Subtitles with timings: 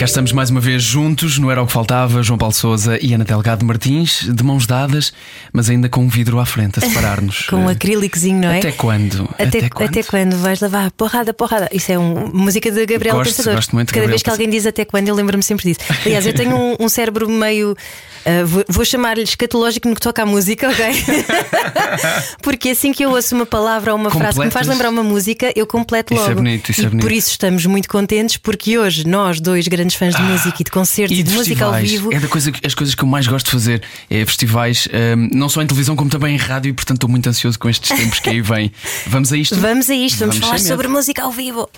[0.00, 3.12] Cá estamos mais uma vez juntos, não era o que faltava, João Paulo Souza e
[3.12, 5.12] Ana Delgado Martins, de mãos dadas,
[5.52, 7.42] mas ainda com um vidro à frente a separar-nos.
[7.50, 8.60] Com um acrílicozinho, não é?
[8.60, 9.28] Até quando?
[9.38, 9.88] Até, quando?
[9.90, 10.90] até quando vais lavar?
[10.92, 11.68] Porrada, porrada.
[11.70, 13.56] Isso é um, música de Gabriel Gosto, Pensador.
[13.56, 15.80] gosto muito Cada Gabriel vez que alguém diz até quando, eu lembro-me sempre disso.
[16.06, 17.76] Aliás, eu tenho um, um cérebro meio.
[18.24, 20.84] Ah, vou, vou chamar-lhe escatológico no que toca à música, ok?
[22.42, 24.68] Porque assim que eu ouço uma palavra ou uma frase que me faz Completas?
[24.68, 26.36] lembrar uma música, eu completo Isso é logo.
[26.40, 27.02] bonito, isso e é bonito.
[27.02, 30.70] por isso estamos muito contentes, porque hoje nós, dois grandes fãs de música e de
[30.70, 32.12] concertos e, de de música ao vivo.
[32.12, 35.28] É da coisa, que- as coisas que eu mais gosto de fazer é festivais, ehm,
[35.32, 37.96] não só em televisão como também em rádio, e portanto estou muito ansioso com estes
[37.96, 38.72] tempos que aí vêm.
[39.06, 39.56] Vamos a isto?
[39.56, 41.68] Vamos a isto, vamos, Vamos falar sobre música ao vivo.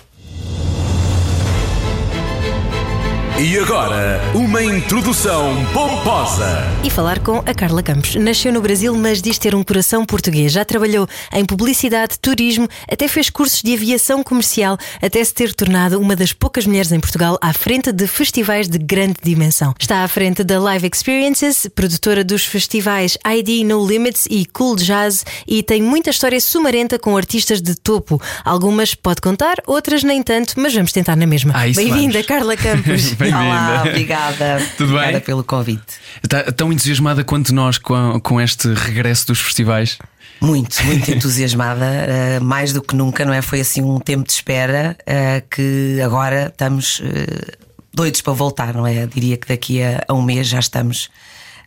[3.35, 6.47] E agora, uma introdução pomposa.
[6.83, 8.13] E falar com a Carla Campos.
[8.13, 10.51] Nasceu no Brasil, mas diz ter um coração português.
[10.51, 15.99] Já trabalhou em publicidade, turismo, até fez cursos de aviação comercial, até se ter tornado
[15.99, 19.73] uma das poucas mulheres em Portugal à frente de festivais de grande dimensão.
[19.79, 25.25] Está à frente da Live Experiences, produtora dos festivais ID No Limits e Cool Jazz,
[25.47, 28.21] e tem muita história sumarenta com artistas de topo.
[28.45, 31.51] Algumas pode contar, outras nem tanto, mas vamos tentar na mesma.
[31.55, 32.23] Ah, Bem-vinda.
[32.23, 33.13] Carla Campos.
[33.23, 33.45] Bem-vinda.
[33.45, 34.57] Olá, obrigada.
[34.77, 34.97] Tudo bem?
[34.97, 35.93] Obrigada pelo convite.
[36.21, 39.97] Está tão entusiasmada quanto nós com, com este regresso dos festivais?
[40.41, 43.41] Muito, muito entusiasmada, eh, mais do que nunca, não é?
[43.41, 47.55] Foi assim um tempo de espera eh, que agora estamos eh,
[47.93, 49.05] doidos para voltar, não é?
[49.07, 51.09] Diria que daqui a, a um mês já estamos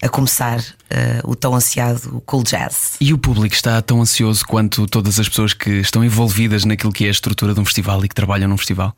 [0.02, 0.62] a começar
[1.24, 2.96] o tão ansiado Cool Jazz.
[3.00, 7.06] E o público está tão ansioso quanto todas as pessoas que estão envolvidas naquilo que
[7.06, 8.94] é a estrutura de um festival e que trabalham num festival?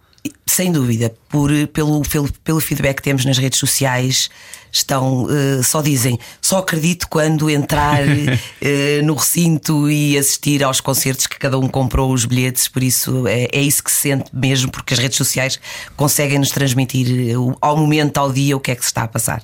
[0.46, 4.28] Sem dúvida, por, pelo, pelo, pelo feedback que temos nas redes sociais,
[4.72, 8.02] estão eh, só dizem, só acredito quando entrar
[8.60, 13.26] eh, no recinto e assistir aos concertos que cada um comprou os bilhetes, por isso
[13.26, 15.60] é, é isso que se sente mesmo, porque as redes sociais
[15.96, 19.08] conseguem nos transmitir eh, ao momento, ao dia, o que é que se está a
[19.08, 19.42] passar.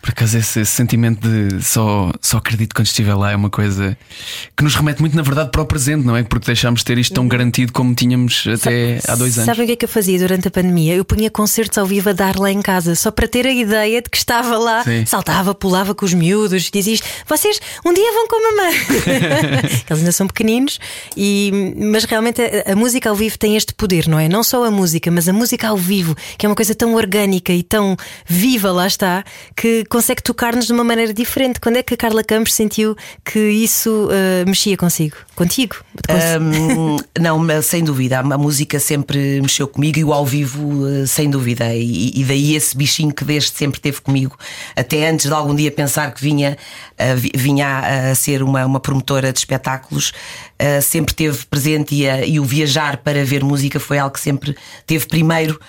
[0.00, 3.96] Por acaso, esse, esse sentimento de só, só acredito quando estiver lá é uma coisa
[4.56, 6.22] que nos remete muito, na verdade, para o presente, não é?
[6.22, 9.46] Porque deixámos de ter isto tão garantido como tínhamos até há dois anos.
[9.46, 10.94] Sabem o que é que eu fazia durante a pandemia?
[10.94, 14.00] Eu punha concertos ao vivo a dar lá em casa, só para ter a ideia
[14.00, 15.04] de que estava lá, Sim.
[15.06, 18.74] saltava, pulava com os miúdos, dizia isto, vocês um dia vão com a mamãe.
[19.88, 20.78] Eles ainda são pequeninos,
[21.16, 24.28] e, mas realmente a, a música ao vivo tem este poder, não é?
[24.28, 27.52] Não só a música, mas a música ao vivo, que é uma coisa tão orgânica
[27.52, 27.96] e tão
[28.26, 29.24] viva, lá está,
[29.56, 31.60] que consegue tocar-nos de uma maneira diferente.
[31.60, 35.16] Quando é que a Carla Campos sentiu que isso ah, mexia consigo?
[35.34, 35.76] Contigo?
[36.40, 41.28] Hum, não, sem dúvida, a, música sempre mexeu comigo e o ao vivo, eh, sem
[41.28, 41.74] dúvida.
[41.74, 44.36] E, e daí esse bichinho que desde sempre teve comigo,
[44.74, 46.56] até antes de algum dia pensar que vinha,
[47.16, 50.12] vi- vinha a, ser uma, uma promotora de espetáculos,
[50.58, 54.20] eh, sempre teve presente e, a- e o viajar para ver música foi algo que
[54.20, 55.60] sempre teve primeiro.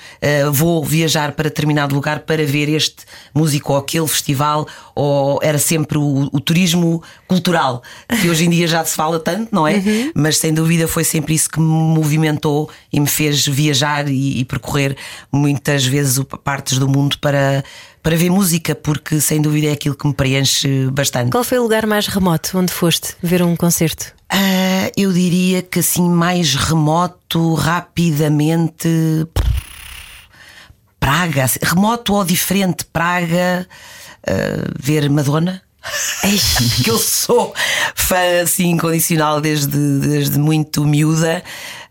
[0.51, 5.97] vou viajar para determinado lugar para ver este músico ou aquele festival, ou era sempre
[5.97, 7.81] o, o turismo cultural,
[8.21, 9.81] que hoje em dia já se fala tanto, não é?
[10.15, 14.45] Mas sem dúvida foi sempre isso que me movimentou e me fez viajar e, e
[14.45, 14.95] percorrer
[15.31, 17.63] muitas vezes partes do mundo para,
[18.01, 21.31] para ver música, porque sem dúvida é aquilo que me preenche bastante.
[21.31, 24.13] Qual foi o lugar mais remoto onde foste ver um concerto?
[24.29, 28.87] Ah, eu diria que assim, mais remoto, rapidamente.
[31.07, 33.65] Praga, assim, remoto ou diferente, Praga,
[34.27, 34.33] ah,
[34.77, 35.61] ver Madonna.
[36.83, 37.53] que eu sou
[37.95, 41.41] fã assim incondicional desde, desde muito miúda,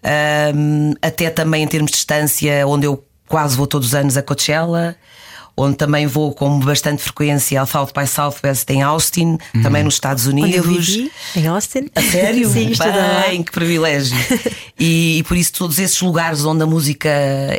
[0.02, 4.22] Ahm, até também em termos de distância, onde eu quase vou todos os anos a
[4.22, 4.94] Coachella.
[5.56, 10.26] Onde também vou com bastante frequência ao South by Southwest em Austin, também nos Estados
[10.26, 10.86] Onde eu Unidos.
[10.86, 11.88] vivi, em Austin.
[11.94, 12.48] A sério?
[12.52, 12.72] Sim.
[13.26, 14.16] Bem, que privilégio.
[14.78, 17.08] E, e por isso todos esses lugares onde a música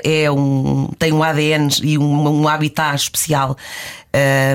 [0.04, 3.58] é um, tem um ADN e um, um habitat especial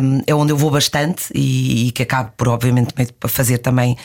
[0.02, 2.94] hum, é onde eu vou bastante e, e que acabo por obviamente
[3.28, 3.96] fazer também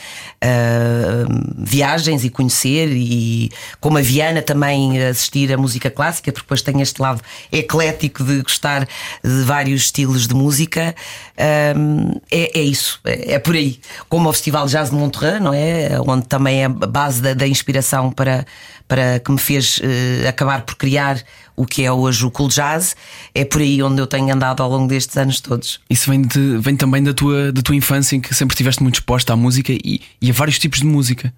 [0.43, 6.61] hum, viagens e conhecer e como a Viana também assistir a música clássica porque depois
[6.61, 7.21] tenho este lado
[7.51, 8.87] eclético de gostar
[9.23, 10.95] de vários estilos de música
[11.39, 13.79] Hum, é, é isso, é, é por aí
[14.09, 15.89] como o Festival de Jazz de Monterrey, não é?
[16.01, 18.43] Onde também é a base da, da inspiração para,
[18.87, 21.21] para que me fez eh, acabar por criar
[21.57, 22.95] o que é hoje o Cool Jazz.
[23.35, 25.81] É por aí onde eu tenho andado ao longo destes anos todos.
[25.89, 28.95] Isso vem, de- vem também da tua, da tua infância em que sempre estiveste muito
[28.95, 31.33] exposta à música e, e a vários tipos de música.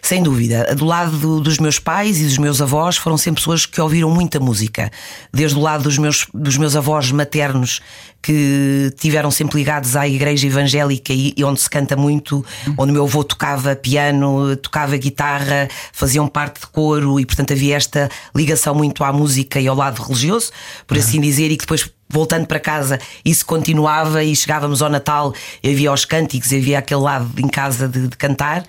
[0.00, 0.72] Sem dúvida.
[0.76, 4.08] Do lado do, dos meus pais e dos meus avós foram sempre pessoas que ouviram
[4.08, 4.88] muita música.
[5.32, 7.80] Desde o lado dos meus, dos meus avós maternos,
[8.24, 12.42] que tiveram sempre ligados à igreja evangélica e, onde se canta muito,
[12.78, 18.08] onde meu avô tocava piano, tocava guitarra, faziam parte de coro e, portanto, havia esta
[18.34, 20.50] ligação muito à música e ao lado religioso,
[20.86, 25.34] por assim dizer, e que depois voltando para casa, isso continuava e chegávamos ao Natal
[25.64, 28.64] havia os cânticos, havia aquele lado em casa de, de cantar.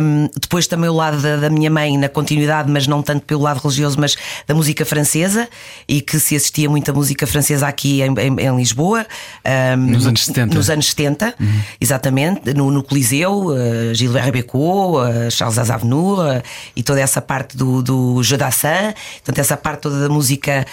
[0.00, 3.42] Um, depois também o lado da, da, minha mãe, na continuidade, mas não tanto pelo
[3.42, 5.48] lado religioso, mas da música francesa,
[5.86, 8.65] e que se assistia muita música francesa aqui em, em, em Lisboa.
[8.74, 10.54] Um, nos anos 70.
[10.54, 11.60] Nos anos 70, uhum.
[11.80, 16.42] exatamente, no, no Coliseu, uh, Gilbert Bécaud, uh, Charles Aznavour uh,
[16.74, 20.66] e toda essa parte do, do Jodassin, portanto, essa parte toda da música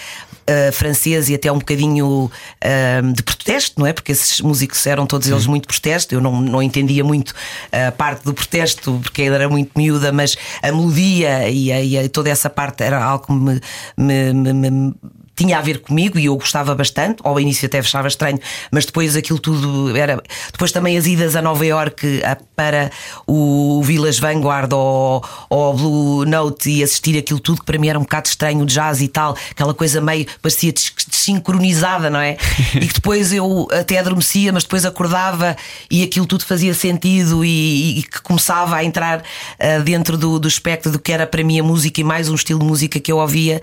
[0.48, 3.92] uh, francesa e até um bocadinho uh, de protesto, não é?
[3.92, 6.14] Porque esses músicos eram todos eles muito protesto.
[6.14, 7.34] Eu não, não entendia muito
[7.72, 12.08] a parte do protesto, porque era muito miúda, mas a melodia e, a, e a,
[12.08, 13.60] toda essa parte era algo que me,
[13.96, 14.94] me, me, me
[15.36, 17.18] tinha a ver comigo e eu gostava bastante.
[17.24, 18.38] Ao início até achava estranho,
[18.70, 20.22] mas depois aquilo tudo era.
[20.52, 22.22] Depois também as idas a Nova York
[22.54, 22.90] para
[23.26, 27.98] o Village Vanguard ou, ou Blue Note e assistir aquilo tudo que para mim era
[27.98, 30.72] um bocado estranho, o jazz e tal, aquela coisa meio parecia
[31.08, 32.36] desincronizada, não é?
[32.74, 35.56] e que depois eu até adormecia, mas depois acordava
[35.90, 40.48] e aquilo tudo fazia sentido e, e que começava a entrar uh, dentro do, do
[40.48, 43.10] espectro do que era para mim a música e mais um estilo de música que
[43.10, 43.60] eu ouvia.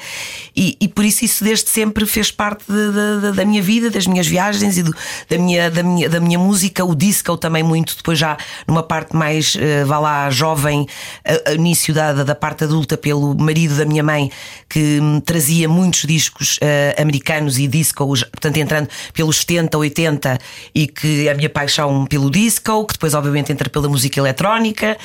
[0.55, 3.89] E, e por isso isso desde desde sempre fez parte de, de, da minha vida,
[3.89, 4.93] das minhas viagens e do,
[5.29, 6.83] da, minha, da, minha, da minha música.
[6.83, 8.37] O disco também muito, depois já
[8.67, 13.75] numa parte mais, uh, vá lá, jovem, uh, início da, da, parte adulta, pelo marido
[13.75, 14.31] da minha mãe,
[14.69, 20.37] que me trazia muitos discos uh, americanos e disco, portanto, entrando pelos 70, 80,
[20.73, 24.97] e que a minha paixão pelo disco, que depois, obviamente, entra pela música eletrónica,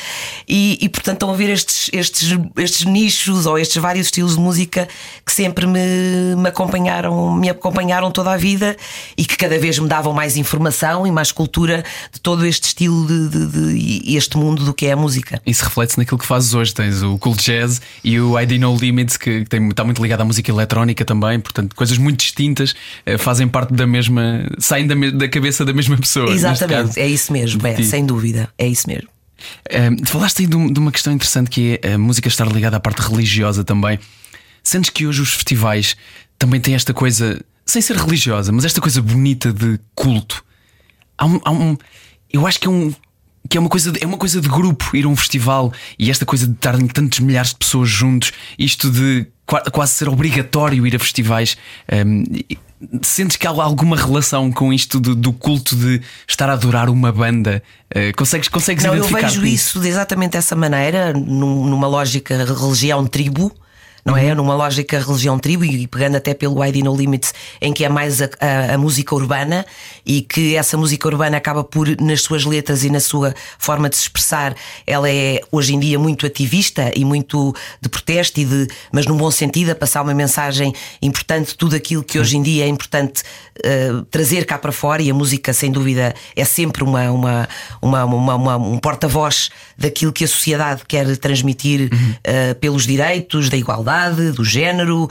[0.48, 4.40] e, e portanto, estão a ver estes, estes, estes nichos ou estes vários estilos de
[4.40, 4.88] música
[5.24, 8.76] que sempre me me acompanharam, me acompanharam toda a vida
[9.16, 13.06] e que cada vez me davam mais informação e mais cultura de todo este estilo
[13.06, 15.40] de, de, de, e este mundo do que é a música.
[15.44, 16.72] Isso reflete-se naquilo que fazes hoje.
[16.72, 20.24] Tens o Cool Jazz e o ID No Limits, que tem, está muito ligado à
[20.24, 24.46] música eletrónica também, portanto, coisas muito distintas eh, fazem parte da mesma.
[24.58, 26.30] saem da, da cabeça da mesma pessoa.
[26.30, 29.08] Exatamente, é isso mesmo, é, sem dúvida, é isso mesmo.
[29.70, 32.76] Um, eh, falaste aí de, de uma questão interessante que é a música estar ligada
[32.76, 33.98] à parte religiosa também.
[34.66, 35.96] Sentes que hoje os festivais
[36.38, 40.44] também tem esta coisa, sem ser religiosa, mas esta coisa bonita de culto.
[41.18, 41.76] Há um, há um
[42.32, 42.94] eu acho que é um
[43.48, 46.10] que é uma coisa de, é uma coisa de grupo ir a um festival e
[46.10, 49.26] esta coisa de estarem tantos milhares de pessoas juntos, isto de
[49.72, 51.56] quase ser obrigatório ir a festivais.
[51.92, 52.24] Um,
[53.02, 57.12] sentes que há alguma relação com isto do, do, culto de estar a adorar uma
[57.12, 57.62] banda?
[57.94, 58.96] Uh, consegues, consegues Não?
[58.96, 63.52] Eu vejo isso de exatamente dessa maneira, numa lógica religião-tribo
[64.06, 64.32] não é?
[64.36, 68.28] Numa lógica religião-tribo e pegando até pelo ID No Limits, em que é mais a,
[68.38, 69.66] a, a, música urbana
[70.06, 73.96] e que essa música urbana acaba por, nas suas letras e na sua forma de
[73.96, 74.54] se expressar,
[74.86, 79.16] ela é hoje em dia muito ativista e muito de protesto, e de, mas num
[79.16, 80.72] bom sentido, a passar uma mensagem
[81.02, 83.24] importante, tudo aquilo que hoje em dia é importante
[83.58, 87.48] uh, trazer cá para fora e a música, sem dúvida, é sempre uma, uma,
[87.82, 92.10] uma, uma, uma um porta-voz daquilo que a sociedade quer transmitir uhum.
[92.10, 93.95] uh, pelos direitos, da igualdade
[94.34, 95.08] do género,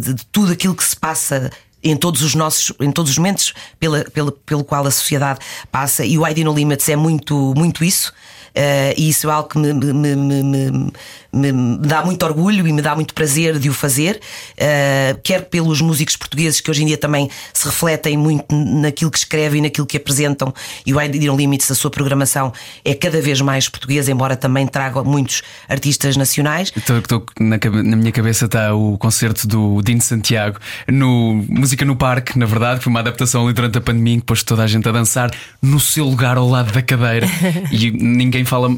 [0.00, 1.50] de, de tudo aquilo que se passa
[1.82, 6.04] em todos os nossos, em todos os momentos pela, pela, pelo qual a sociedade passa,
[6.04, 8.12] e o ID No Limits é muito, muito isso.
[8.50, 12.82] Uh, e isso é algo que me, me, me, me, dá muito orgulho e me
[12.82, 14.20] dá muito prazer de o fazer,
[14.54, 19.18] uh, quer pelos músicos portugueses que hoje em dia também se refletem muito naquilo que
[19.18, 20.52] escrevem e naquilo que apresentam,
[20.84, 22.52] e o I No Limits, a sua programação
[22.84, 26.72] é cada vez mais portuguesa, embora também traga muitos artistas nacionais.
[26.76, 31.96] Estou, estou na, na, minha cabeça está o concerto do Dino Santiago no Música no
[31.96, 34.88] Parque, na verdade, foi uma adaptação ali durante a pandemia que pôs toda a gente
[34.88, 35.30] a dançar
[35.62, 37.26] no seu lugar ao lado da cadeira
[37.70, 38.68] e ninguém fala,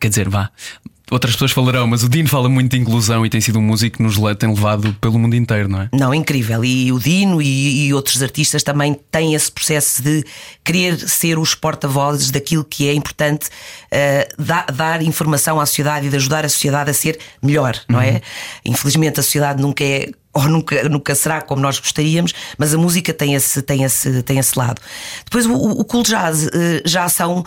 [0.00, 0.50] quer dizer, vá
[1.10, 3.98] outras pessoas falarão, mas o Dino fala muito de inclusão e tem sido um músico
[3.98, 5.88] que nos tem levado pelo mundo inteiro, não é?
[5.92, 6.64] Não, incrível.
[6.64, 10.24] E o Dino e, e outros artistas também têm esse processo de
[10.62, 16.10] querer ser os porta-vozes daquilo que é importante uh, da, dar informação à sociedade e
[16.10, 18.12] de ajudar a sociedade a ser melhor, não é?
[18.12, 18.20] Uhum.
[18.66, 23.12] Infelizmente a sociedade nunca é ou nunca, nunca será como nós gostaríamos, mas a música
[23.12, 24.80] tem esse, tem esse, tem esse lado.
[25.24, 26.50] Depois o, o cool jazz uh,
[26.84, 27.44] já são,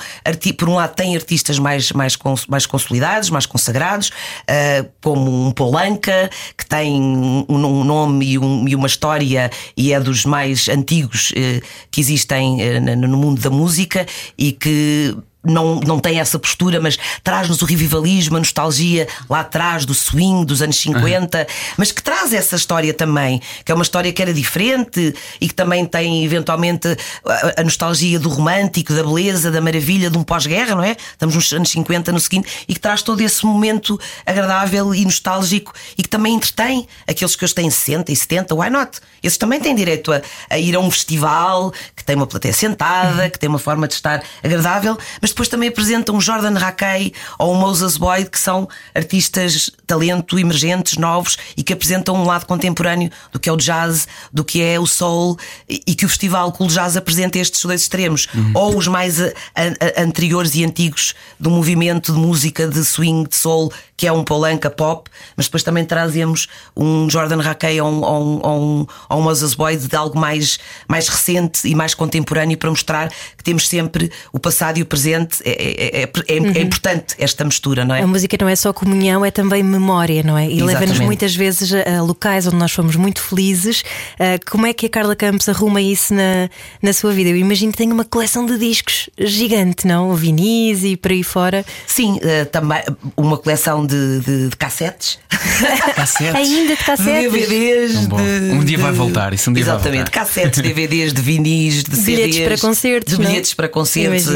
[0.57, 2.17] por um lado, tem artistas mais, mais,
[2.49, 8.75] mais consolidados, mais consagrados, uh, como um Polanca, que tem um, nome e, um, e,
[8.75, 14.05] uma história e é dos mais antigos uh, que existem no mundo da música
[14.37, 19.85] e que não, não tem essa postura, mas traz-nos o revivalismo, a nostalgia lá atrás
[19.85, 21.45] do swing dos anos 50, uhum.
[21.77, 25.53] mas que traz essa história também, que é uma história que era diferente e que
[25.53, 26.95] também tem eventualmente
[27.25, 30.95] a, a nostalgia do romântico, da beleza, da maravilha de um pós-guerra, não é?
[31.11, 35.73] Estamos nos anos 50 no seguinte, e que traz todo esse momento agradável e nostálgico
[35.97, 38.99] e que também entretém aqueles que hoje têm 60 e 70, why not?
[39.23, 43.29] Esses também têm direito a, a ir a um festival que tem uma plateia sentada,
[43.29, 47.53] que tem uma forma de estar agradável, mas depois também apresentam um Jordan Rakei ou
[47.53, 53.09] um Moses Boyd, que são artistas talento emergentes, novos e que apresentam um lado contemporâneo
[53.31, 56.67] do que é o jazz, do que é o soul e que o Festival Cool
[56.67, 58.51] Jazz apresenta estes dois extremos, uhum.
[58.55, 63.35] ou os mais a, a, anteriores e antigos do movimento de música de swing, de
[63.35, 63.71] soul,
[64.01, 68.23] que é um Polanca pop, mas depois também trazemos um Jordan Rakei ou um, ou
[68.23, 70.57] um, ou um, ou um Moses Boyd de algo mais,
[70.87, 75.20] mais recente e mais contemporâneo para mostrar que temos sempre o passado e o presente
[75.21, 76.51] importante, é, é, é, é, é uhum.
[76.55, 78.01] é importante esta mistura, não é?
[78.01, 80.49] A música não é só comunhão, é também memória, não é?
[80.49, 83.81] E leva-nos muitas vezes a locais onde nós fomos muito felizes.
[83.81, 86.49] Uh, como é que a Carla Campos arruma isso na,
[86.81, 87.29] na sua vida?
[87.29, 90.13] Eu imagino que tem uma coleção de discos gigante, não?
[90.15, 91.65] Vinis e por aí fora.
[91.85, 92.81] Sim, uh, também
[93.15, 95.19] uma coleção de, de, de cassetes.
[95.95, 96.35] cassetes.
[96.35, 97.31] Ainda de cassetes.
[97.31, 98.07] De DVDs.
[98.07, 100.11] De, um dia vai voltar, isso um dia Exatamente, vai voltar.
[100.11, 102.47] cassetes, DVDs, de vinis, de bilhetes CDs.
[102.47, 103.17] para concertos.
[103.17, 104.27] De bilhetes para concertos,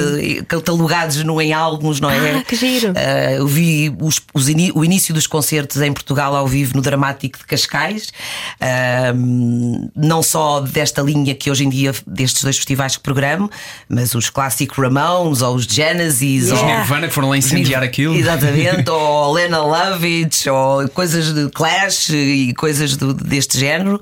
[0.76, 2.38] catalogados no, em álbuns, não é?
[2.38, 2.92] Ah, que giro.
[2.92, 7.40] Uh, eu vi os, os o início dos concertos em Portugal ao vivo no Dramático
[7.40, 8.10] de Cascais,
[8.62, 13.50] uh, não só desta linha que hoje em dia, destes dois festivais que programo,
[13.90, 16.46] mas os clássicos Ramones ou os Genesis.
[16.46, 16.54] Yeah.
[16.56, 18.16] Ou os Nirvana que foram lá incendiar aquilo.
[18.16, 24.00] Exatamente, ou Lena Lovitch, ou coisas de Clash e coisas do, deste género.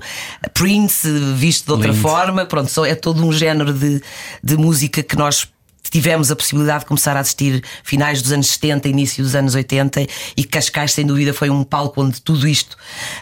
[0.52, 2.00] Prince, visto de outra Lindo.
[2.00, 4.02] forma, pronto, é todo um género de,
[4.42, 5.46] de música que nós
[5.94, 10.04] tivemos a possibilidade de começar a assistir finais dos anos 70, início dos anos 80
[10.36, 12.76] e Cascais, sem dúvida, foi um palco onde tudo isto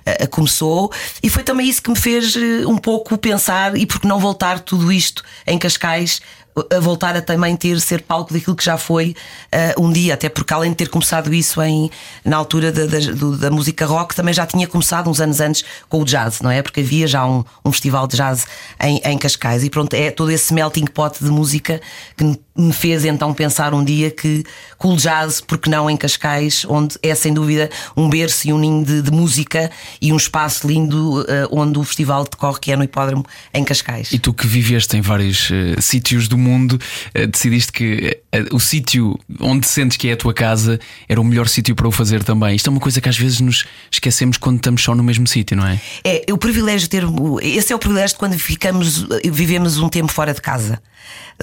[0.06, 0.90] uh, começou.
[1.22, 4.58] E foi também isso que me fez uh, um pouco pensar e porque não voltar
[4.58, 6.22] tudo isto em Cascais
[6.70, 9.14] a voltar a também ter ser palco daquilo que já foi
[9.52, 11.90] uh, um dia, até porque além de ter começado isso em,
[12.24, 12.98] na altura da, da,
[13.38, 16.62] da, música rock, também já tinha começado uns anos antes com o jazz, não é?
[16.62, 18.46] Porque havia já um, um festival de jazz
[18.82, 21.80] em, em Cascais e pronto, é todo esse melting pot de música
[22.16, 24.44] que me fez então pensar um dia que
[24.76, 28.84] cool jazz, porque não em Cascais, onde é sem dúvida um berço e um ninho
[28.84, 32.84] de, de música e um espaço lindo uh, onde o festival decorre, que é no
[32.84, 34.12] Hipódromo em Cascais.
[34.12, 38.20] E tu que viveste em vários uh, sítios do mundo, uh, decidiste que
[38.50, 41.92] o sítio onde sentes que é a tua casa era o melhor sítio para o
[41.92, 42.56] fazer também.
[42.56, 45.56] Isto é uma coisa que às vezes nos esquecemos quando estamos só no mesmo sítio,
[45.56, 45.80] não é?
[46.02, 47.04] É, o privilégio de ter.
[47.42, 50.80] Esse é o privilégio de quando ficamos, vivemos um tempo fora de casa.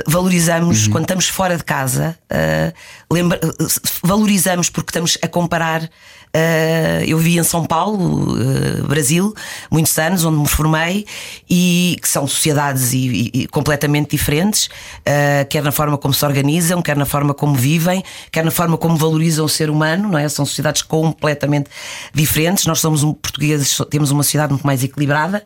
[0.07, 0.91] Valorizamos uhum.
[0.91, 3.39] quando estamos fora de casa, uh, lembra,
[4.03, 5.89] valorizamos porque estamos a comparar
[6.29, 9.33] Uh, eu vivi em São Paulo, uh, Brasil,
[9.71, 11.07] muitos anos, onde me formei,
[11.49, 14.69] e que são sociedades e, e, completamente diferentes,
[15.01, 18.77] uh, quer na forma como se organizam, quer na forma como vivem, quer na forma
[18.77, 20.27] como valorizam o ser humano, não é?
[20.29, 21.69] São sociedades completamente
[22.13, 22.65] diferentes.
[22.65, 25.43] Nós somos um, portugueses, temos uma sociedade muito mais equilibrada.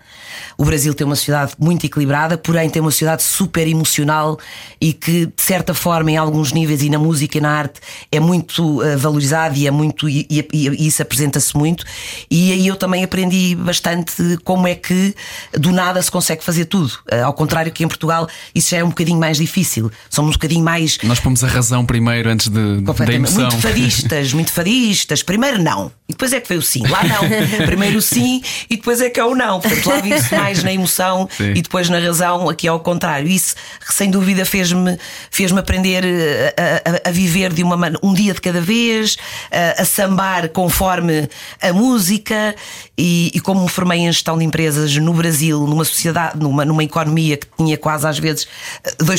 [0.58, 4.40] O Brasil tem uma sociedade muito equilibrada, porém tem uma sociedade super emocional
[4.80, 7.80] e que, de certa forma, em alguns níveis e na música e na arte,
[8.12, 10.08] é muito valorizada e é muito.
[10.10, 11.86] E, e, e isso apresenta-se muito.
[12.30, 15.16] E aí eu também aprendi bastante como é que
[15.54, 16.92] do nada se consegue fazer tudo.
[17.10, 19.92] Eh, ao contrário que em Portugal isso já é um bocadinho mais difícil.
[20.10, 20.98] Somos um bocadinho mais.
[21.04, 23.50] Nós pomos a razão primeiro antes de, da emoção.
[23.50, 25.24] Muito fadistas, muito fadistas.
[25.24, 26.84] Primeiro não, e depois é que veio o sim.
[26.88, 27.24] Lá não.
[27.66, 29.60] Primeiro o sim e depois é que é o não.
[29.60, 31.52] Portanto, lá vive-se mais na emoção sim.
[31.52, 33.28] e depois na razão, aqui ao contrário.
[33.28, 33.56] Isso,
[33.90, 34.98] sem dúvida, fez-me
[35.32, 39.18] fez -me aprender eh, a, a, a, viver de uma um dia de cada vez,
[39.52, 41.28] a, eh, a sambar conforme
[41.62, 42.56] a música
[42.98, 46.84] e, e, como me formei em gestão de empresas no Brasil, numa sociedade, numa, numa
[46.84, 48.48] economia que tinha quase às vezes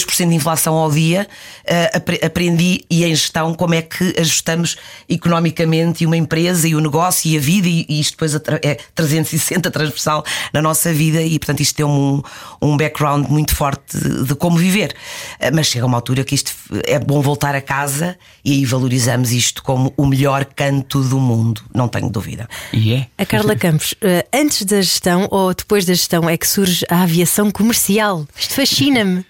[0.07, 1.27] 2% de inflação ao dia,
[1.65, 4.77] uh, aprendi e em gestão como é que ajustamos
[5.09, 9.71] economicamente uma empresa e o negócio e a vida e, e isto depois é 360
[9.71, 12.23] transversal na nossa vida e portanto isto deu-me um,
[12.63, 14.95] um background muito forte de, de como viver.
[15.41, 16.53] Uh, mas chega uma altura que isto
[16.87, 21.63] é bom voltar a casa e aí valorizamos isto como o melhor canto do mundo
[21.75, 22.49] não tenho dúvida.
[22.73, 23.07] E é?
[23.19, 27.03] A Carla Campos, eh, antes da gestão ou depois da gestão é que surge a
[27.03, 28.27] aviação comercial?
[28.37, 29.25] Isto fascina-me.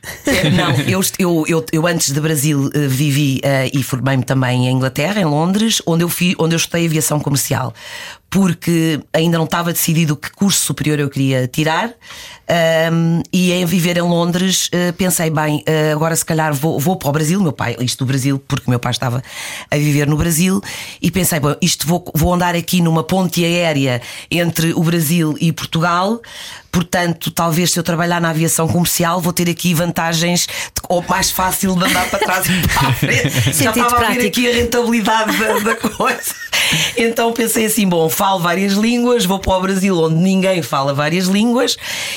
[0.64, 4.73] Não, eu, eu, eu, eu, antes de Brasil eh, vivi uh, e formei-me também em
[4.73, 7.75] Inglaterra, em Londres, onde eu, fui, onde eu estudei aviação comercial
[8.35, 11.92] porque ainda não estava decidido que curso superior eu queria tirar.
[12.46, 16.96] Um, e em viver em Londres uh, pensei, bem, uh, agora se calhar vou, vou
[16.96, 19.22] para o Brasil, meu pai, isto do Brasil, porque meu pai estava
[19.70, 20.60] a viver no Brasil,
[21.00, 25.52] e pensei, bom, isto vou, vou andar aqui numa ponte aérea entre o Brasil e
[25.52, 26.20] Portugal,
[26.74, 31.30] Portanto, talvez se eu trabalhar na aviação comercial, vou ter aqui vantagens de, ou mais
[31.30, 33.52] fácil de andar para trás e para a frente.
[33.52, 36.34] Já estava a ver aqui a rentabilidade da, da coisa.
[36.96, 41.26] Então pensei assim: bom, falo várias línguas, vou para o Brasil onde ninguém fala várias
[41.26, 41.76] línguas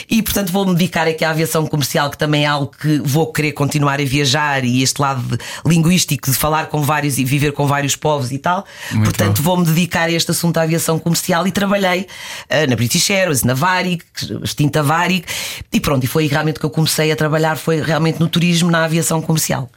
[0.10, 3.52] e, portanto, vou-me dedicar aqui à aviação comercial, que também é algo que vou querer
[3.52, 7.96] continuar a viajar e este lado linguístico de falar com vários e viver com vários
[7.96, 8.66] povos e tal.
[8.92, 13.10] Muito portanto, vou-me dedicar a este assunto da aviação comercial e trabalhei uh, na British
[13.10, 14.04] Airways, na Varig,
[14.44, 15.26] extinta Varig,
[15.72, 18.84] e pronto, e foi realmente que eu comecei a trabalhar, foi realmente no turismo, na
[18.84, 19.70] aviação comercial.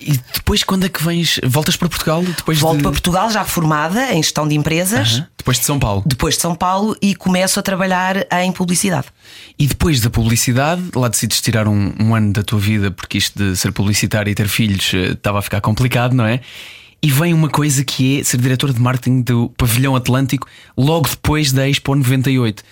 [0.00, 1.38] E depois, quando é que vens?
[1.44, 2.22] Voltas para Portugal?
[2.22, 2.82] Depois Volto de...
[2.82, 5.18] para Portugal, já formada em gestão de empresas.
[5.18, 5.26] Uh -huh.
[5.36, 6.02] Depois de São Paulo.
[6.06, 9.06] Depois de São Paulo e começo a trabalhar em publicidade.
[9.58, 13.38] E depois da publicidade, lá decides tirar um, um ano da tua vida, porque isto
[13.38, 16.40] de ser publicitário e ter filhos eh, estava a ficar complicado, não é?
[17.02, 21.50] E vem uma coisa que é ser diretor de marketing do Pavilhão Atlântico logo depois
[21.50, 22.62] da Expo 98.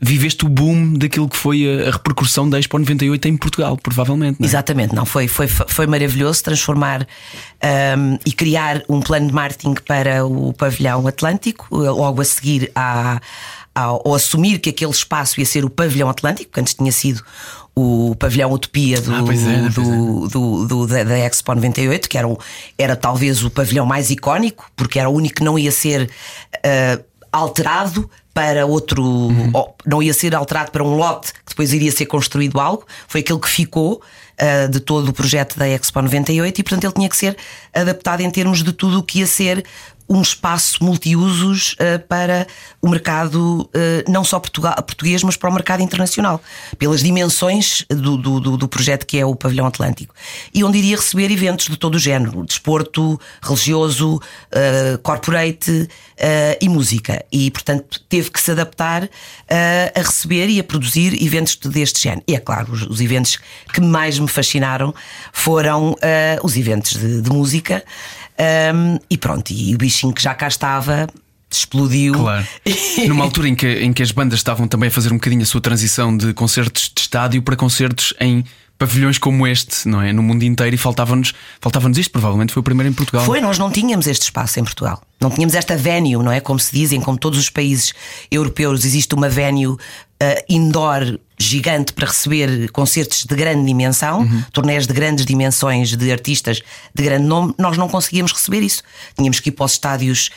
[0.00, 4.40] Viveste o boom daquilo que foi a, repercussão da Expo 98 em Portugal, provavelmente.
[4.40, 4.48] Não é?
[4.48, 7.06] Exatamente, não foi, foi, foi maravilhoso transformar
[7.96, 13.20] um, e criar um plano de marketing para o Pavilhão Atlântico, logo a seguir a,
[13.72, 17.22] ao, assumir que aquele espaço ia ser o Pavilhão Atlântico, que antes tinha sido
[17.78, 22.26] o pavilhão Utopia do, ah, é, do, do, do, da, da Expo 98, que era,
[22.78, 26.10] era talvez o pavilhão mais icónico, porque era o único que não ia ser
[26.56, 29.02] uh, alterado para outro.
[29.02, 29.52] Uhum.
[29.84, 32.86] não ia ser alterado para um lote que depois iria ser construído algo.
[33.06, 34.00] Foi aquele que ficou
[34.40, 37.36] uh, de todo o projeto da Expo 98 e, portanto, ele tinha que ser
[37.74, 39.64] adaptado em termos de tudo o que ia ser
[40.08, 42.46] um espaço multiusos uh, para
[42.80, 46.40] o mercado uh, não só português, mas para o mercado internacional,
[46.78, 50.14] pelas dimensões do, do, do, projeto que é o Pavilhão Atlântico.
[50.54, 55.88] E onde iria receber eventos de todo o género: desporto, religioso, uh, corporate
[56.62, 57.22] e música.
[57.30, 59.06] E, portanto, teve que se adaptar
[59.94, 62.22] a receber e a produzir eventos deste género.
[62.26, 63.38] E é claro, os, os eventos
[63.70, 64.94] que mais me fascinaram
[65.30, 65.94] foram
[66.42, 67.84] os eventos de, de música.
[68.38, 71.06] Um, e pronto, e o bichinho que já cá estava
[71.50, 72.14] explodiu.
[72.14, 72.46] Claro.
[73.06, 75.46] Numa altura em que, em que as bandas estavam também a fazer um bocadinho a
[75.46, 78.44] sua transição de concertos de estádio para concertos em
[78.78, 80.12] pavilhões como este, não é?
[80.12, 83.24] No mundo inteiro e faltava-nos faltava isto, provavelmente foi o primeiro em Portugal.
[83.24, 85.02] Foi, nós não tínhamos este espaço em Portugal.
[85.20, 86.40] Não tínhamos esta venue, não é?
[86.40, 87.94] Como se dizem, como todos os países
[88.30, 89.78] europeus, existe uma venue uh,
[90.48, 94.42] indoor gigante para receber concertos de grande dimensão, uhum.
[94.52, 96.62] torneios de grandes dimensões de artistas
[96.94, 98.82] de grande nome, nós não conseguíamos receber isso.
[99.14, 100.30] Tínhamos que ir para os estádios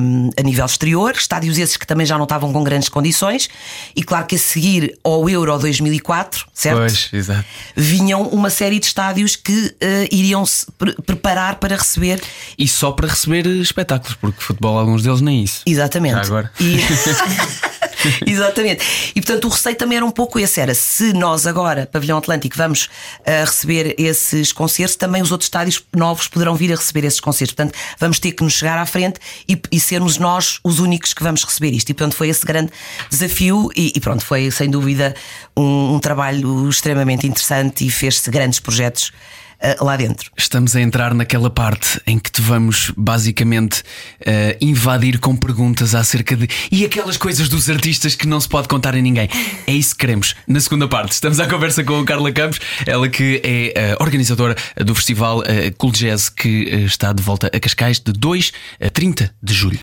[0.00, 3.48] um, a nível exterior, estádios esses que também já não estavam com grandes condições,
[3.94, 6.78] e claro que a seguir ao Euro 2004, certo?
[6.78, 7.44] Pois, exato.
[7.76, 12.20] Vinham uma série de estádios que uh, iriam se pre preparar para receber.
[12.58, 15.62] E só para receber espetáculos, porque futebol, alguns deles nem isso.
[15.66, 16.14] Exatamente.
[16.14, 16.52] Já agora.
[16.60, 16.76] E...
[18.26, 19.12] Exatamente.
[19.14, 22.56] E portanto o receio também era um pouco esse: era se nós agora, Pavilhão Atlântico,
[22.56, 27.20] vamos uh, receber esses concertos, também os outros estádios novos poderão vir a receber esses
[27.20, 27.54] concertos.
[27.54, 31.22] Portanto, vamos ter que nos chegar à frente e, e sermos nós os únicos que
[31.22, 31.90] vamos receber isto.
[31.90, 32.72] E portanto foi esse grande
[33.10, 35.14] desafio, e, e pronto, foi sem dúvida
[35.56, 39.12] um, um trabalho extremamente interessante e fez-se grandes projetos
[39.62, 40.30] uh, lá dentro.
[40.36, 43.80] Estamos a entrar naquela parte em que te vamos basicamente
[44.20, 46.48] uh, invadir com perguntas acerca de.
[46.70, 49.28] E aquelas coisas dos artistas que não se pode contar a ninguém.
[49.66, 50.34] É isso que queremos.
[50.46, 54.56] Na segunda parte, estamos à conversa com a Carla Campos, ela que é uh, organizadora
[54.76, 55.42] do festival
[55.78, 56.48] Cool Jazz que
[56.86, 59.78] está de volta a Cascais de 2 a 30 de julho.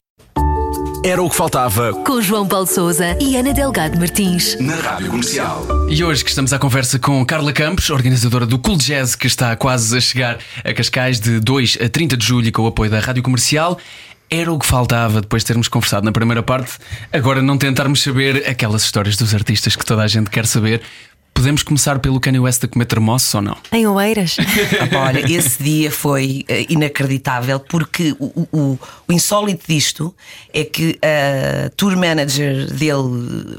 [1.06, 1.92] Era o que faltava.
[2.06, 4.58] Com João Paulo Souza e Ana Delgado Martins.
[4.58, 5.66] Na Rádio Comercial.
[5.90, 9.54] E hoje que estamos à conversa com Carla Campos, organizadora do Cool Jazz, que está
[9.58, 13.02] quase a chegar a Cascais de 2 a 30 de julho com o apoio da
[13.02, 13.78] Rádio Comercial.
[14.30, 16.78] Era o que faltava depois de termos conversado na primeira parte.
[17.12, 20.82] Agora não tentarmos saber aquelas histórias dos artistas que toda a gente quer saber,
[21.34, 23.58] Podemos começar pelo Kanye West a comer termossos ou não?
[23.72, 24.38] Em Oeiras?
[24.94, 30.16] Ah, olha, esse dia foi uh, inacreditável porque o, o, o, insólito disto
[30.54, 33.58] é que a tour manager dele,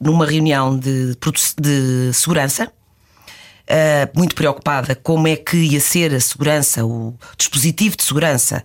[0.00, 1.16] numa reunião de,
[1.58, 2.70] de segurança,
[3.62, 8.62] uh, muito preocupada como é que ia ser a segurança, o dispositivo de segurança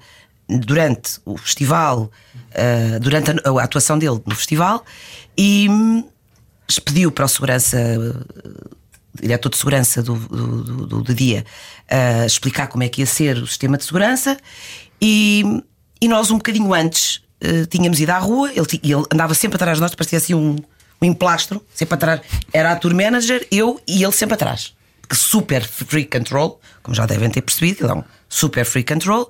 [0.49, 4.83] durante o festival, uh, durante a, a atuação dele no festival,
[5.37, 5.67] e
[6.67, 7.77] expediu para o segurança,
[9.13, 11.45] diretor de segurança do, do, do, do dia,
[12.25, 14.37] explicar como é que ia ser o sistema de segurança
[15.01, 15.43] e,
[16.01, 19.77] e nós, um bocadinho antes, eh, tínhamos ido à rua, ele, ele andava sempre atrás
[19.77, 20.55] de nós, parecia assim um,
[21.01, 22.21] um emplastro, sempre atrás.
[22.51, 24.75] Era a tour manager, eu e ele sempre atrás.
[25.07, 29.29] Que super free control, como já devem ter percebido, ele é um super free control.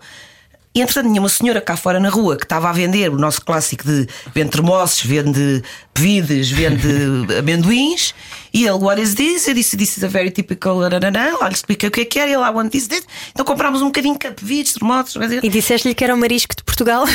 [0.77, 3.43] E entretanto, tinha uma senhora cá fora na rua que estava a vender o nosso
[3.43, 8.13] clássico de vende termossos, vende bebidas, vende amendoins.
[8.57, 9.47] E ele, what is this?
[9.47, 10.77] Eu disse, this is a very typical.
[10.79, 12.31] Olha, explica o que é que era.
[12.31, 13.03] Ele, I want this, this.
[13.29, 15.13] Então comprámos um bocadinho de termossos.
[15.13, 17.05] quer dizer, E disseste-lhe que era o marisco de Portugal.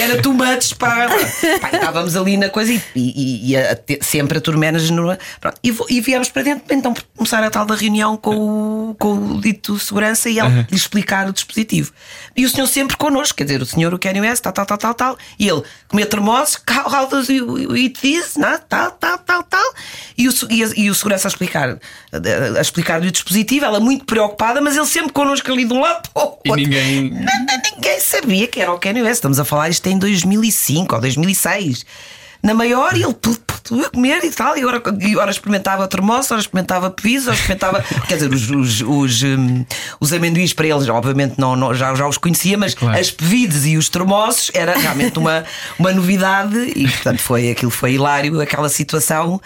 [0.00, 1.08] Era too much para.
[1.60, 4.40] Pá, estávamos ali na coisa e, e, e a sempre a
[4.92, 5.16] no.
[5.40, 8.94] Pronto, e, e viemos para dentro para então começar a tal da reunião com o,
[8.94, 11.92] com o dito segurança e ele lhe explicar o dispositivo.
[12.36, 14.78] E o senhor sempre connosco, quer dizer, o senhor, o Kenny West, tal, tal, tal,
[14.78, 15.18] tal, tal.
[15.38, 18.36] E ele comia termossos, how, how does you, you eat this?
[18.36, 19.74] Não, tal, tal, tal, tal.
[20.18, 21.78] E o, e, a- e o segurança a explicar,
[22.12, 25.80] a, a explicar-lhe o dispositivo, ela muito preocupada, mas ele sempre connosco ali de um
[25.80, 26.64] lado para o E outro.
[26.64, 29.14] ninguém- Nada, ninguém sabia que era o Kanye West.
[29.14, 31.84] Estamos a falar isto em 2005 ou 2006.
[32.42, 34.56] Na maior, e ele tudo, tudo a comer e tal.
[34.56, 37.82] E ora, e ora experimentava termoço, ora experimentava pizza, ora experimentava.
[38.08, 39.64] quer dizer, os, os, os, hum,
[40.00, 42.98] os amendoins para eles, obviamente, não, não- já, já os conhecia, mas Claro.
[42.98, 45.44] as pevides e os termossos era realmente uma,
[45.78, 46.56] uma novidade.
[46.76, 49.40] E portanto, foi, aquilo foi hilário, aquela situação.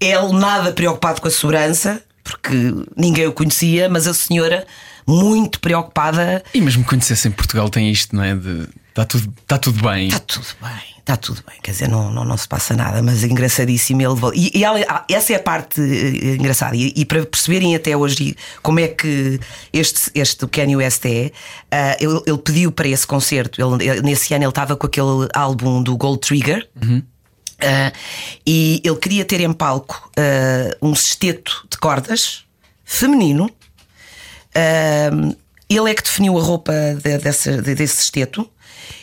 [0.00, 2.54] Ele nada preocupado com a segurança, porque
[2.96, 4.66] ninguém o conhecia, mas a senhora
[5.06, 6.42] muito preocupada.
[6.54, 8.34] E mesmo conhecessem Portugal, tem isto, não é?
[8.34, 10.08] De está tudo, está tudo bem.
[10.08, 11.58] Está tudo bem, está tudo bem.
[11.62, 14.00] Quer dizer, não, não, não se passa nada, mas é engraçadíssimo.
[14.00, 16.76] Ele, e, e ela- ah, essa é a parte eh, engraçada.
[16.76, 19.38] E, e para perceberem até hoje como é que
[19.72, 21.30] este, este Kanye West é,
[21.70, 23.60] ah, ele, ele pediu para esse concerto.
[23.60, 26.68] Ele, nesse ano ele estava com aquele álbum do Gold Trigger.
[27.60, 27.92] Ah,
[28.46, 32.44] e ele queria ter em palco ah, um sexteto de cordas
[32.84, 33.50] feminino.
[35.68, 38.48] Ele é que definiu a roupa de- dessa- de- desse sexteto.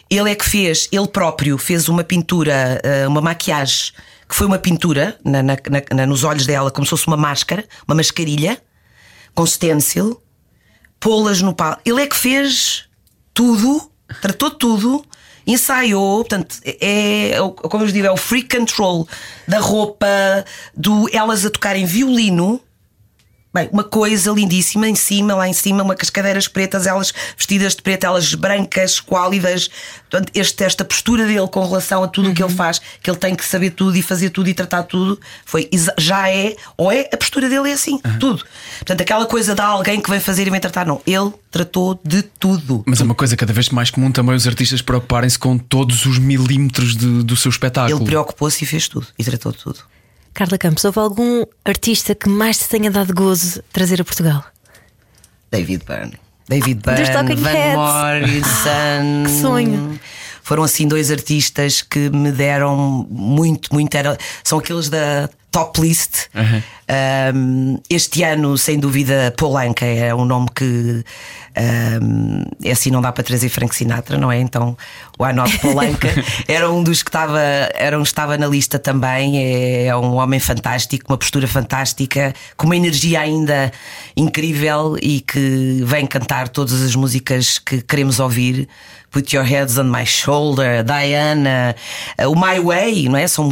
[0.10, 3.92] Ele é que fez, ele próprio fez uma pintura, ah, uma maquiagem,
[4.28, 5.58] que foi uma pintura na- na-
[5.94, 8.62] na- nos olhos dela, como se fosse uma máscara, uma mascarilha,
[9.36, 10.22] com stencil,
[11.00, 11.82] pô-las no palco.
[11.86, 12.86] Ele é que fez
[13.34, 13.92] tudo,
[14.22, 15.06] tratou tudo,
[15.46, 17.38] ensaiou, portanto, é, é
[17.70, 19.08] como eu digo, é o free control
[19.48, 20.08] da roupa,
[20.76, 22.62] do elas a tocarem violino.
[23.52, 27.82] Bem, uma coisa lindíssima em cima, lá em cima, uma cascadeiras pretas, elas vestidas de
[27.82, 29.72] preto, elas brancas, esquálidas.
[30.08, 33.18] Portanto, este, esta postura dele com relação a tudo o que ele faz, que ele
[33.18, 37.10] tem que saber tudo e fazer tudo e tratar tudo, foi já é, ou é,
[37.12, 38.44] a postura dele é assim, tudo.
[38.78, 41.02] Portanto, aquela coisa de alguém que vem fazer e vem tratar, não.
[41.08, 42.84] Ele tratou de tudo.
[42.86, 46.20] Mas é uma coisa cada vez mais comum também os artistas preocuparem-se com todos os
[46.20, 47.98] milímetros de- do seu espetáculo.
[47.98, 49.80] Ele preocupou-se e fez tudo e tratou de tudo.
[50.34, 54.44] Carla Campos, houve algum artista que mais te tenha dado gozo trazer a Portugal?
[55.52, 56.14] David Byrne.
[56.48, 57.76] David Byrne, Dos Talking Van Heads.
[57.76, 59.24] Morrison.
[59.26, 60.00] Que sonho.
[60.44, 63.94] Foram assim dois artistas que me deram muito, muito.
[63.96, 66.28] Era, são aqueles da top list.
[66.90, 71.04] Um, este ano, sem dúvida, Polanca é um nome que
[72.02, 74.40] um, é assim, não dá para trazer Frank Sinatra, não é?
[74.40, 74.78] Então,
[75.18, 76.08] o Not Polanca
[76.48, 77.40] era um dos que estava,
[77.76, 79.38] era um, estava na lista também.
[79.38, 83.72] É, é um homem fantástico, uma postura fantástica, com uma energia ainda
[84.16, 88.68] incrível e que vem cantar todas as músicas que queremos ouvir.
[89.12, 91.76] Put Your Heads on My Shoulder, Diana,
[92.16, 93.28] eh, o My Way, não é?
[93.28, 93.50] São,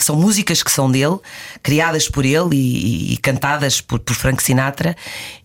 [0.00, 1.18] são músicas que são dele,
[1.62, 4.96] criadas por ele e, e cantadas por, por Frank Sinatra,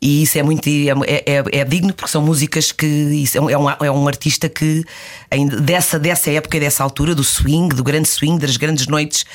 [0.02, 3.50] e isso é muito é, é, é digno porque são músicas que isso é, um,
[3.50, 4.84] é, um, é um artista que
[5.32, 9.26] ainda dessa, dessa época e dessa altura, do swing, do grande swing, das grandes noites,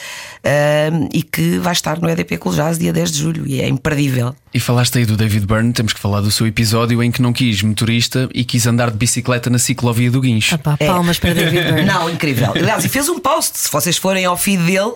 [1.12, 4.34] e que vai estar no EDP Cool Jazz dia 10 de julho, e é imperdível.
[4.52, 7.32] E falaste aí do David Byrne, temos que falar do seu episódio em que não
[7.32, 10.56] quis motorista e quis andar de bicicleta na ciclovia do Guincho.
[10.58, 11.84] Pá, palmas para David Byrne.
[11.84, 12.52] Não, incrível.
[12.54, 13.58] Aliás, e fez um post.
[13.58, 14.92] Se vocês forem ao feed dele,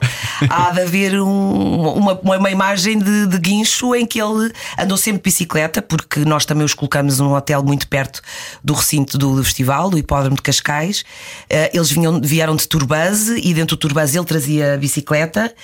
[0.49, 5.19] há de haver um- uma, uma imagem de, de guincho em que ele andou sempre
[5.19, 8.23] de bicicleta, porque nós também os colocamos num hotel muito perto
[8.63, 11.05] do recinto do, festival, do Hipódromo de Cascais.
[11.49, 15.55] Eh, eles vinham, vieram de turbase e dentro do turbase ele trazia a bicicleta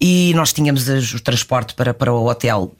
[0.00, 2.74] e nós tínhamos o transporte para, para o hotel.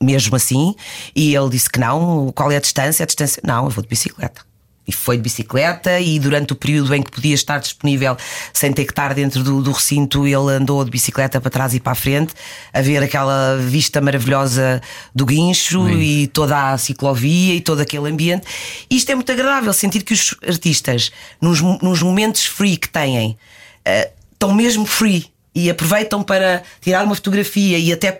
[0.00, 0.74] Mesmo assim,
[1.14, 2.30] e ele disse que não.
[2.34, 3.02] Qual é a distância?
[3.02, 4.45] A distância, não, eu vou de bicicleta.
[4.86, 8.16] E foi de bicicleta, e durante o período em que podia estar disponível
[8.52, 11.80] sem ter que estar dentro do, do recinto, ele andou de bicicleta para trás e
[11.80, 12.34] para a frente,
[12.72, 14.80] a ver aquela vista maravilhosa
[15.14, 18.46] do guincho e toda a ciclovia e todo aquele ambiente.
[18.88, 23.36] E isto é muito agradável, sentir que os artistas, nos, nos momentos free que têm,
[23.84, 28.12] eh, estão mesmo free e aproveitam para tirar uma fotografia e até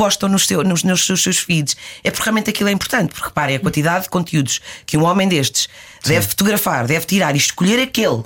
[0.00, 3.10] postam nos, seu, nos, nos, nos seus feeds é porque realmente aquilo é importante.
[3.10, 5.68] Porque reparem a quantidade de conteúdos que um homem destes
[6.02, 8.22] deve fotografar, deve tirar e escolher aquele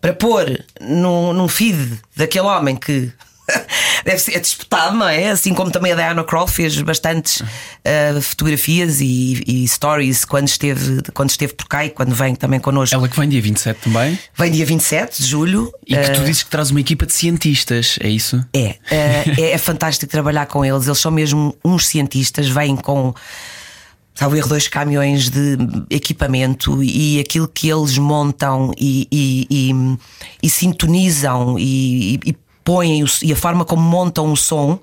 [0.00, 3.12] para pôr num, num feed daquele homem que
[4.04, 5.30] deve ser disputado, não é?
[5.30, 11.02] Assim como também a Diana Kroll fez bastantes uh, fotografias e, e, stories quando esteve,
[11.12, 12.94] quando esteve por cá e quando vem também connosco.
[12.94, 14.18] Ela que vem dia 27 também?
[14.36, 15.72] Vem dia 27 de julho.
[15.86, 18.44] E que tu uh, dizes que traz uma equipa de cientistas, é isso?
[18.54, 20.86] É, uh, é, é fantástico trabalhar com eles.
[20.86, 23.14] Eles são mesmo uns cientistas, vêm com
[24.14, 25.56] Sabe, erro dois caminhões de
[25.88, 29.98] equipamento e aquilo que eles montam e, e, e,
[30.42, 32.20] e sintonizam e,
[32.64, 34.78] põem e a forma como montam o som.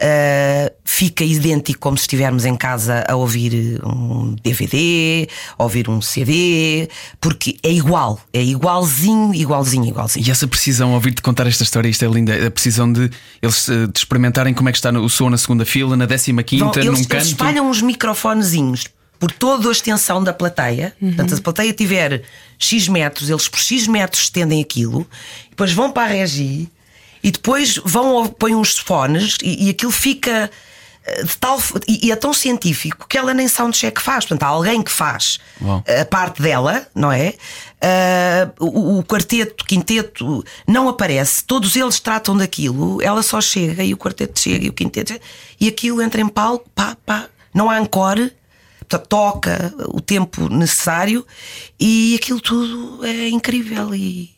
[0.00, 5.28] Uh, fica idêntico como se estivermos em casa a ouvir um DVD,
[5.58, 6.88] a ouvir um CD,
[7.20, 10.24] porque é igual, é igualzinho, igualzinho, igualzinho.
[10.24, 13.10] E essa precisão, ouvir-te contar esta história, isto é linda, a precisão de
[13.42, 16.44] eles uh, de experimentarem como é que está o som na segunda fila, na décima
[16.44, 17.14] quinta, Bom, num eles, canto.
[17.14, 18.86] Eles espalham uns microfonezinhos
[19.18, 20.94] por toda a extensão da plateia.
[21.00, 21.08] Uhum.
[21.08, 22.22] Portanto, se a plateia tiver
[22.56, 25.06] X metros, eles por X metros estendem aquilo,
[25.50, 26.70] depois vão para a regi
[27.22, 30.50] e depois vão põem uns fones e, e aquilo fica
[31.04, 34.24] eh, de tal, e, e, é tão científico que ela nem soundcheck faz.
[34.24, 35.82] Portanto, há alguém que faz Uau.
[36.00, 37.34] a parte dela, não é?
[37.80, 43.84] Uh, o, o, quarteto, o quinteto não aparece, todos eles tratam daquilo, ela só chega
[43.84, 45.24] e o quarteto chega e o quinteto chega,
[45.60, 48.32] e aquilo entra em palco, pá, pá, não há encore,
[48.96, 51.26] toca o tempo necessário
[51.78, 54.30] e aquilo tudo é incrível e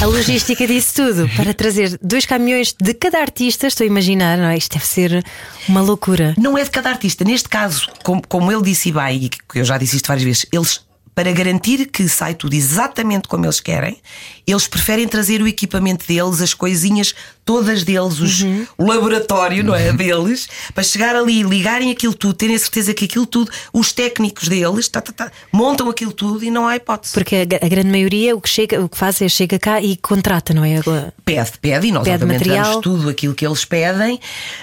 [0.00, 4.46] a logística disso tudo para trazer dois caminhões de cada artista, estou a imaginar, não
[4.46, 4.56] é?
[4.56, 5.24] Isto deve ser
[5.68, 6.34] uma loucura.
[6.38, 7.24] Não é de cada artista.
[7.24, 10.80] Neste caso, como, como ele disse bem, e eu já disse isto várias vezes, eles
[11.14, 13.98] para garantir que sai tudo exatamente como eles querem,
[14.46, 18.66] eles preferem trazer o equipamento deles, as coisinhas todas deles, os, uhum.
[18.78, 19.92] o laboratório, não é?
[19.92, 24.48] Deles, para chegar ali, ligarem aquilo tudo, terem a certeza que aquilo tudo, os técnicos
[24.48, 27.12] deles, tá, tá, tá, montam aquilo tudo e não há hipótese.
[27.12, 29.96] Porque a, a, grande maioria o que, chega, o que faz é chega cá e
[29.96, 30.80] contrata, não é?
[31.24, 32.64] Pede, pede, e nós pede obviamente material.
[32.64, 34.18] damos tudo aquilo que eles pedem,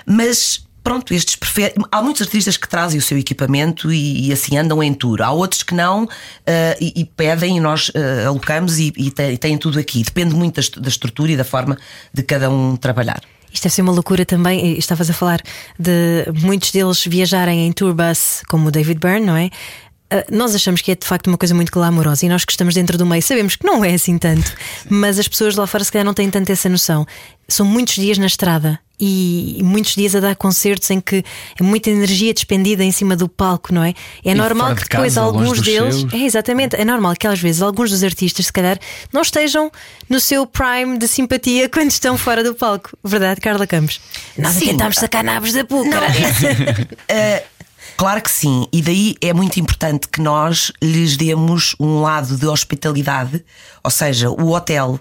[0.06, 1.76] mas pronto, estes preferem.
[1.92, 5.22] Há muitos artistas que trazem o seu equipamento e, e assim andam em tour.
[5.22, 6.10] Há outros que não uh,
[6.80, 10.04] e, e, pedem e nós uh, alocamos e, e, têm, tudo aqui.
[10.04, 11.78] Depende muito da, da estrutura e da forma
[12.13, 13.22] de cada um trabalhar.
[13.52, 14.78] Isto deve ser uma loucura também.
[14.78, 15.42] Estavas a falar
[15.78, 19.50] de muitos deles viajarem em tour bus, como o David Byrne, não é?
[20.12, 22.74] Ah, nós achamos que é de facto uma coisa muito glamourosa e nós que estamos
[22.74, 24.54] dentro do meio sabemos que não é assim tanto,
[24.89, 27.06] mas as pessoas lá fora se calhar não têm tanto essa noção.
[27.48, 31.24] São muitos dias na estrada e muitos dias a dar concertos em que
[31.60, 33.93] é muita energia despendida em cima do palco, não é?
[34.26, 36.06] É e normal que depois casa, alguns deles.
[36.12, 38.78] É exatamente, é normal que às vezes alguns dos artistas, se calhar,
[39.13, 39.72] não estejam
[40.10, 42.98] no seu prime de simpatia quando estão fora do palco.
[43.04, 44.02] Verdade, Carla Campos?
[44.38, 44.67] Nós Sim.
[44.67, 46.08] tentamos sacar nabos da púcara.
[48.00, 52.46] Claro que sim, e daí é muito importante que nós lhes demos um lado de
[52.48, 53.44] hospitalidade,
[53.84, 54.98] ou seja, o hotel,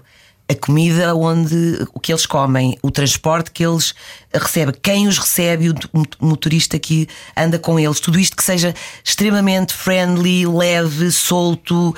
[0.49, 3.95] a comida onde o que eles comem, o transporte que eles
[4.33, 5.75] recebem, quem os recebe, o
[6.19, 7.07] motorista que
[7.37, 11.95] anda com eles, tudo isto que seja extremamente friendly, leve, solto,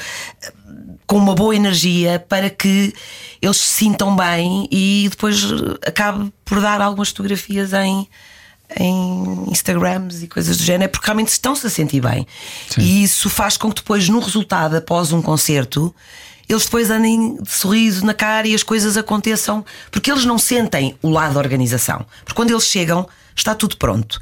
[1.08, 2.94] com uma boa energia para que
[3.42, 5.46] eles se sintam bem e depois
[5.84, 8.08] acabe por dar algumas fotografias em
[8.78, 12.28] em Instagrams e coisas do género, é porque realmente estão-se a sentir bem.
[12.70, 12.82] Sim.
[12.82, 15.94] E isso faz com que depois, no resultado, após um concerto,
[16.48, 20.98] eles depois andem de sorriso na cara e as coisas aconteçam, porque eles não sentem
[21.02, 22.06] o lado da organização.
[22.26, 24.20] Porque quando eles chegam, está tudo pronto.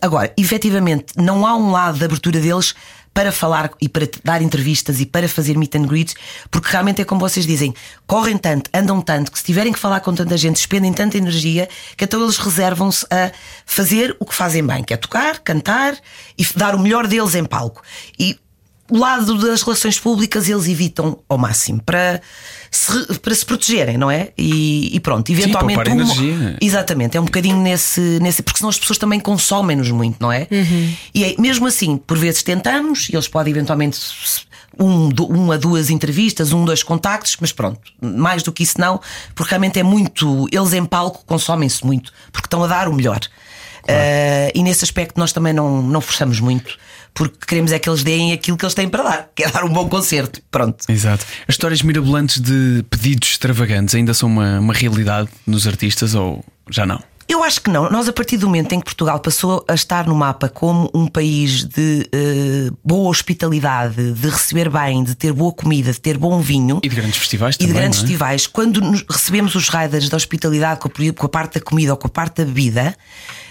[0.00, 2.74] Agora, efetivamente, não há um lado da abertura deles
[3.18, 6.14] para falar e para dar entrevistas e para fazer meet and greets,
[6.52, 7.74] porque realmente é como vocês dizem,
[8.06, 11.68] correm tanto, andam tanto, que se tiverem que falar com tanta gente, expendem tanta energia,
[11.96, 13.32] que então eles reservam-se a
[13.66, 15.98] fazer o que fazem bem, que é tocar, cantar
[16.38, 17.82] e dar o melhor deles em palco.
[18.16, 18.38] E
[18.90, 22.20] o lado das relações públicas eles evitam ao máximo para
[22.70, 24.30] se, para se protegerem, não é?
[24.36, 25.84] E, e pronto, eventualmente.
[25.84, 26.56] Sim, um, energia.
[26.60, 28.42] Exatamente, é um bocadinho nesse, nesse.
[28.42, 30.46] Porque senão as pessoas também consomem-nos muito, não é?
[30.50, 30.94] Uhum.
[31.14, 33.98] E é, mesmo assim, por vezes tentamos, e eles podem eventualmente.
[34.80, 39.00] Um, uma, duas entrevistas, um, dois contactos, mas pronto, mais do que isso não,
[39.34, 40.46] porque realmente é muito.
[40.52, 43.18] Eles em palco consomem-se muito, porque estão a dar o melhor.
[43.82, 44.00] Claro.
[44.00, 46.78] Uh, e nesse aspecto nós também não, não forçamos muito
[47.18, 49.64] porque queremos é que eles deem aquilo que eles têm para dar, que é dar
[49.64, 50.40] um bom concerto.
[50.52, 50.84] Pronto.
[50.88, 51.26] Exato.
[51.48, 56.86] As histórias mirabolantes de pedidos extravagantes ainda são uma, uma realidade nos artistas ou já
[56.86, 57.02] não?
[57.30, 57.90] Eu acho que não.
[57.90, 61.06] Nós, a partir do momento em que Portugal passou a estar no mapa como um
[61.06, 66.40] país de uh, boa hospitalidade, de receber bem, de ter boa comida, de ter bom
[66.40, 66.80] vinho.
[66.82, 67.74] E de grandes festivais e também.
[67.74, 68.02] de grandes é?
[68.02, 71.98] festivais, quando recebemos os riders da hospitalidade com a, com a parte da comida ou
[71.98, 72.96] com a parte da bebida,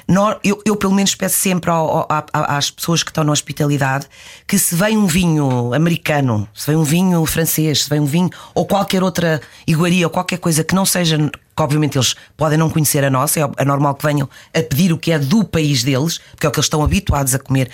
[0.07, 4.07] nós- eu, eu, pelo menos peço sempre ao- ao- às pessoas que estão na hospitalidade
[4.47, 8.29] que se vem um vinho americano, se vem um vinho francês, se vem um vinho
[8.55, 11.29] ou qualquer outra iguaria ou qualquer coisa que não seja.
[11.57, 14.93] Que obviamente eles podem não conhecer a nossa, é, é normal que venham a pedir
[14.93, 17.69] o que é do país deles, porque é o que eles estão habituados a comer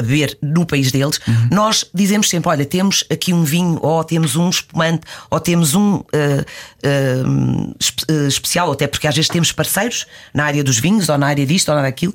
[0.00, 1.18] a beber no país deles,
[1.50, 6.02] nós dizemos sempre: olha, temos aqui um vinho, ou temos um espumante, ou temos um
[7.80, 11.26] espe- eh, especial, até porque às vezes temos parceiros na área dos vinhos, ou na
[11.26, 12.14] área disto, ou na daquilo,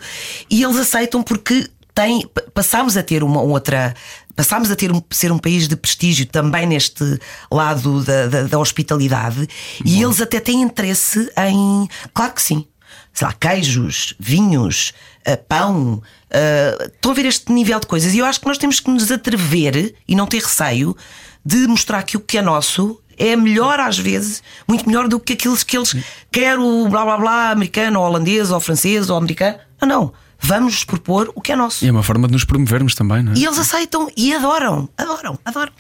[0.50, 3.94] e eles aceitam porque tem, pa- passámos a ter uma outra.
[4.36, 7.20] Passámos a ter um, ser um país de prestígio também neste
[7.52, 9.48] lado da, da, da hospitalidade
[9.86, 11.88] e eles até têm interesse em.
[12.14, 12.66] Claro que sim
[13.14, 14.92] sei lá, queijos, vinhos,
[15.24, 16.02] eh, pão.
[16.32, 18.14] eh, Estão a ver este nível de coisas.
[18.14, 20.98] E eu acho que nós temos que nos atrever e não ter receio
[21.46, 25.34] de mostrar que o que é nosso é melhor às vezes, muito melhor do que
[25.34, 25.96] aqueles que eles
[26.32, 29.60] querem o blá blá blá americano, ou holandês, ou francês, ou americano.
[29.80, 30.14] Não, não.
[30.44, 31.86] Vamos propor o que é nosso.
[31.86, 33.36] E é uma forma de nos promovermos também, não é?
[33.38, 35.72] E eles aceitam e adoram, adoram, adoram.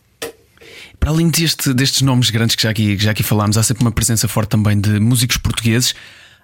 [0.99, 3.83] Para além deste- destes nomes grandes que já, aqui, que já aqui falámos, há sempre
[3.83, 5.93] uma presença forte também de músicos portugueses.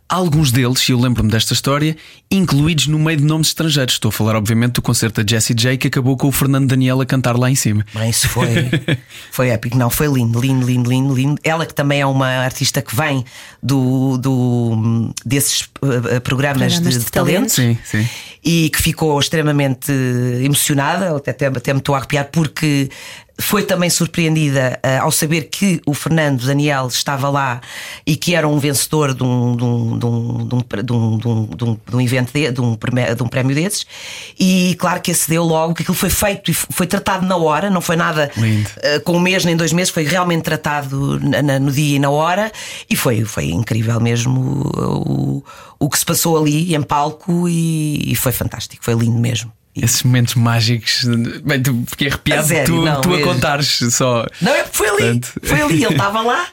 [0.10, 1.96] Alguns deles, e eu lembro-me desta história,
[2.32, 3.94] incluídos no meio de nomes estrangeiros.
[3.94, 7.00] Estou a falar, obviamente, do concerto da Jessie J que acabou com o Fernando Daniel
[7.00, 7.86] a cantar lá em cima.
[7.94, 8.48] Bem, isso foi,
[9.32, 9.78] foi épico.
[9.78, 11.40] Não, foi lindo, lindo, lindo, lindo, lindo.
[11.44, 13.24] Ela que também é uma artista que vem
[13.62, 17.52] do, do desses uh, uh, programas, Programas de, de de talento.
[17.52, 18.10] Sim, sim.
[18.44, 19.92] E que ficou extremamente
[20.44, 22.90] emocionada, até, até, até me estou a arrepiar, porque
[23.40, 27.62] foi também surpreendida uh, ao saber que o Fernando Daniel estava lá
[28.06, 31.18] e que era um vencedor de um, de um, de um, de um, de um,
[31.18, 33.86] de um, de um, de um evento, de, de, um prémio, de um prémio desses.
[34.38, 37.82] E claro que acedeu logo, que aquilo foi feito e foi tratado na hora, não
[37.82, 41.72] foi nada uh, com um mês nem dois meses, foi realmente tratado na- na- no
[41.72, 42.52] dia e na hora.
[42.90, 44.40] E foi, foi incrível mesmo
[44.76, 45.44] o,
[45.80, 49.52] o que se passou ali em palco e, e foi fantástico, foi lindo mesmo.
[49.76, 51.06] Esses momentos mágicos.
[51.44, 54.26] Bem, tu fiquei arrepiado A sério, tu, não, tu a contares só.
[54.42, 56.46] Não, é porque foi ali, Portanto- foi ali, ele estava lá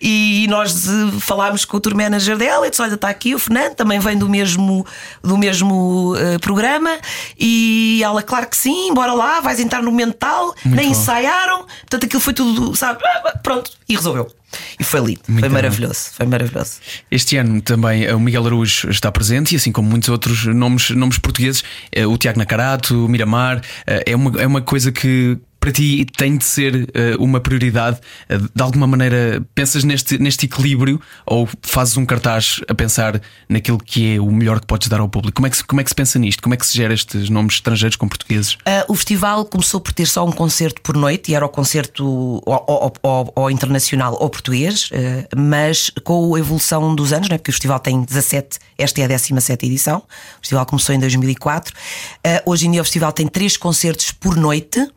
[0.00, 0.84] e nós
[1.20, 4.18] falámos com o tour manager dela e disse: Olha, está aqui o Fernando, também vem
[4.18, 4.84] do mesmo,
[5.22, 6.90] do mesmo eh, programa.
[7.38, 10.90] E ela, claro que sim, bora lá, vais entrar no mental, nem bom.
[10.92, 14.30] ensaiaram, portanto aquilo foi tudo, sabe, ah, pronto, e resolveu.
[14.78, 15.54] E foi lindo, Muito foi bom.
[15.54, 16.72] maravilhoso, foi maravilhoso.
[17.10, 20.90] Este ano também eh, o Miguel Araújo está presente e assim como muitos outros nomes,
[20.90, 25.38] nomes portugueses, eh, o Tiago Nacarato, o Miramar, eh, é uma, é uma coisa que
[25.66, 27.98] para ti tem de ser eh, uma prioridade.
[28.28, 33.78] Eh, De alguma maneira, pensas neste, neste equilíbrio ou fazes um cartaz a pensar naquilo
[33.78, 35.34] que é o melhor que podes dar ao público?
[35.34, 36.40] Como é que, como é que se pensa nisto?
[36.40, 38.56] Como é que se gera estes nomes estrangeiros com portugueses?
[38.64, 42.40] Ah, o festival começou por ter só um concerto por noite e era o concerto
[42.46, 47.80] ou, internacional ou português, ah, mas com a evolução dos anos, né, porque o festival
[47.80, 51.74] tem 17, esta é a 17 edição, o festival começou em 2004.
[52.22, 54.88] Ah, hoje em dia o festival tem três concertos por noite.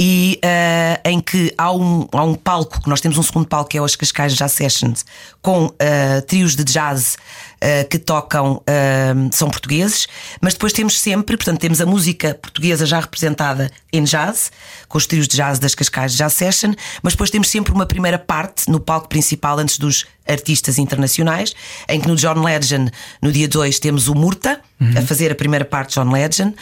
[0.00, 3.70] E ah, em que há um, há um palco, que nós temos um segundo palco
[3.70, 5.04] que é os Cascais Jazz Sessions,
[5.42, 7.16] com ah, trios de jazz
[7.60, 8.62] ah, que tocam,
[9.32, 10.06] são portugueses,
[10.40, 14.52] mas depois temos sempre, portanto, temos a música portuguesa já representada em jazz,
[14.88, 18.18] com os trios de jazz das Cascais Jazz Session, mas depois temos sempre uma primeira
[18.18, 21.54] parte no palco principal antes dos artistas internacionais,
[21.88, 24.60] em que no John Legend, no dia 2, temos o Murta
[24.96, 26.54] a fazer a primeira parte de John Legend.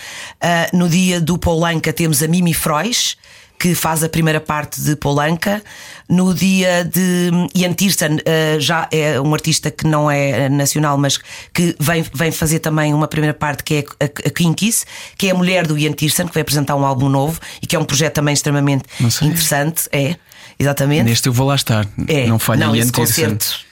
[0.72, 3.16] No dia do Poulenca temos a Mimi Frois,
[3.58, 5.62] que faz a primeira parte de Polanca.
[6.08, 11.18] No dia de Ian Tiersen, eh, já é um artista que não é nacional, mas
[11.52, 15.34] que vem, vem fazer também uma primeira parte que é a, Kinkis, que é a
[15.34, 18.14] mulher do Ian Tiersen, que vai apresentar um álbum novo e que é um projeto
[18.14, 19.88] também extremamente interessante.
[19.90, 20.16] É,
[20.58, 21.04] exatamente.
[21.04, 21.86] Neste eu vou lá estar.
[22.06, 23.65] É, Não falha não, Ian esse concerto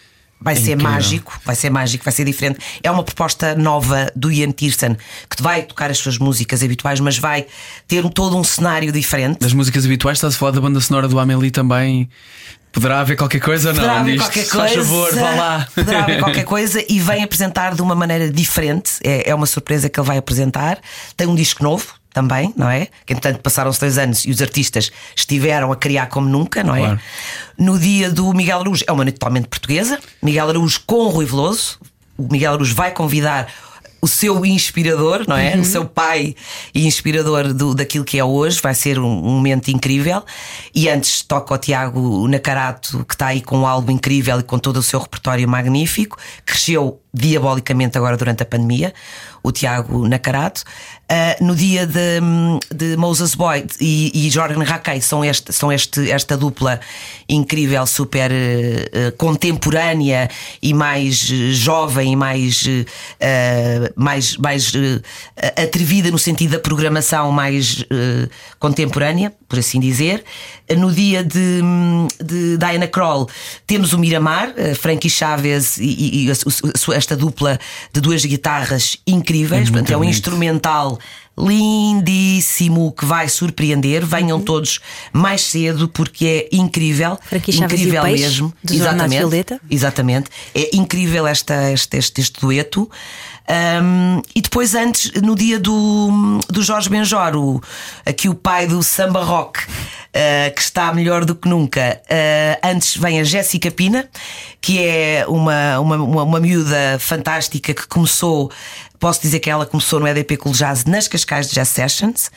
[0.44, 2.58] vai É ser mágico, vai ser mágico, vai ser diferente.
[2.82, 4.96] É uma proposta nova do Ian Tiersen
[5.34, 7.46] que vai tocar as suas músicas habituais, mas vai
[7.88, 9.38] ter um- todo um cenário diferente.
[9.40, 12.08] Das músicas habituais, estás a falar da banda sonora do Amélie também.
[12.70, 13.82] Poderá haver qualquer coisa ou não?
[13.82, 14.58] Poderá haver qualquer coisa.
[14.58, 15.68] Faz favor, vá lá.
[15.74, 18.94] Poderá haver qualquer coisa e vem apresentar de uma maneira diferente.
[19.04, 20.78] É, é uma surpresa que ele vai apresentar.
[21.16, 22.86] Tem um disco novo também, não é?
[23.04, 26.80] Que entretanto passaram-se dois anos e os artistas estiveram a criar como nunca, não é?
[26.80, 27.00] Claro.
[27.58, 29.98] No dia do Miguel Araújo, é uma noite totalmente portuguesa.
[30.22, 31.78] Miguel Araújo com o Rui Veloso.
[32.16, 33.48] O Miguel Araújo vai convidar
[34.00, 35.56] o seu inspirador, não é?
[35.56, 36.36] O seu pai
[36.74, 38.60] e inspirador do, daquilo que é hoje.
[38.62, 40.22] Vai ser um, um momento incrível.
[40.74, 44.58] E antes toca o Tiago Nacarato, que está aí com um álbum incrível e com
[44.58, 46.18] todo o seu repertório magnífico.
[46.44, 48.92] Cresceu diabolicamente agora durante a pandemia,
[49.44, 50.64] o Tiago Nacarato.
[51.04, 52.18] Uh, no dia de,
[52.74, 56.80] de Moses Boyd e, e Jordan Raquel são, este, são este, esta dupla
[57.28, 60.30] incrível, super uh, contemporânea
[60.62, 62.66] e mais uh, jovem e mais,
[63.94, 64.72] mais, mais
[65.62, 67.84] atrevida no sentido da programação mais
[68.58, 70.24] contemporânea, por assim dizer.
[70.78, 71.60] No dia de,
[72.22, 73.28] de Diana Kroll
[73.66, 77.58] temos o Miramar, Frankie Chaves e, e a, a, esta dupla
[77.92, 78.96] de duas guitarras
[79.34, 80.98] incríveis, é portanto é um instrumental
[81.38, 84.04] lindíssimo que vai surpreender.
[84.04, 84.44] Venham uhum.
[84.44, 84.80] todos
[85.12, 87.18] mais cedo porque é incrível.
[87.32, 88.52] incrível mesmo.
[88.70, 89.18] Exatamente.
[89.18, 89.60] Violeta.
[89.70, 90.30] Exatamente.
[90.54, 92.90] É incrível esta, este, este, este dueto.
[93.46, 97.62] Um, e depois, antes, no dia do, do Jorge Benjor, o,
[98.06, 102.00] aqui o pai do samba rock, uh, que está melhor do que nunca.
[102.04, 104.08] Uh, antes vem a Jéssica Pina,
[104.62, 108.50] que é uma, uma, uma, uma miúda fantástica que começou
[109.04, 112.30] Posso dizer que ela começou no EDP Cool Jazz nas Cascais Jazz Sessions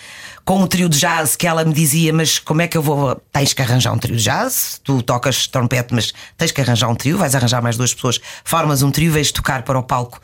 [0.47, 3.21] com um trio de jazz que ela me dizia: Mas como é que eu vou?
[3.33, 6.95] Tens que arranjar um trio de jazz, tu tocas trompete, mas tens que arranjar um
[6.95, 10.21] trio, vais arranjar mais duas pessoas, formas um trio, vais tocar para o palco.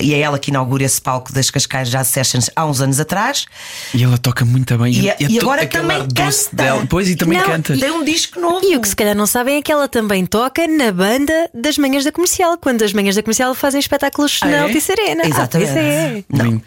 [0.00, 3.46] E é ela que inaugura esse palco das Cascais Jazz Sessions há uns anos atrás.
[3.92, 4.92] E ela toca muito bem.
[4.92, 6.34] E, e, e agora também canta.
[6.52, 6.86] Dela.
[6.88, 7.76] Pois, e também não, canta.
[7.76, 8.64] Tem um disco novo.
[8.64, 11.76] E o que se calhar não sabem é que ela também toca na banda das
[11.78, 14.60] manhãs da comercial, quando as manhãs da comercial fazem espetáculos ah, na é?
[14.60, 15.26] Altice Arena.
[15.26, 15.70] Exatamente.
[15.70, 16.24] Ah, é.
[16.28, 16.62] Não.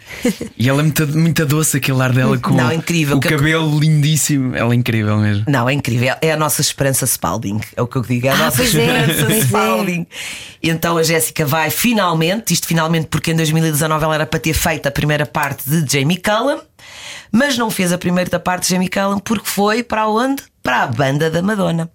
[0.58, 2.97] E ela é muito, muito doce, aquele ar dela com não, incrível.
[3.06, 4.54] O cabelo lindíssimo.
[4.54, 5.44] Ela é incrível mesmo.
[5.48, 6.14] Não, é incrível.
[6.20, 8.26] É a nossa esperança Spalding, é o que eu digo.
[8.26, 10.06] É a ah, nossa é, esperança é, Spalding.
[10.62, 14.86] Então a Jéssica vai finalmente, isto finalmente porque em 2019 ela era para ter feito
[14.86, 16.60] a primeira parte de Jamie Cullum,
[17.30, 20.42] mas não fez a primeira parte de Jamie Cullum porque foi para onde?
[20.62, 21.90] Para a banda da Madonna.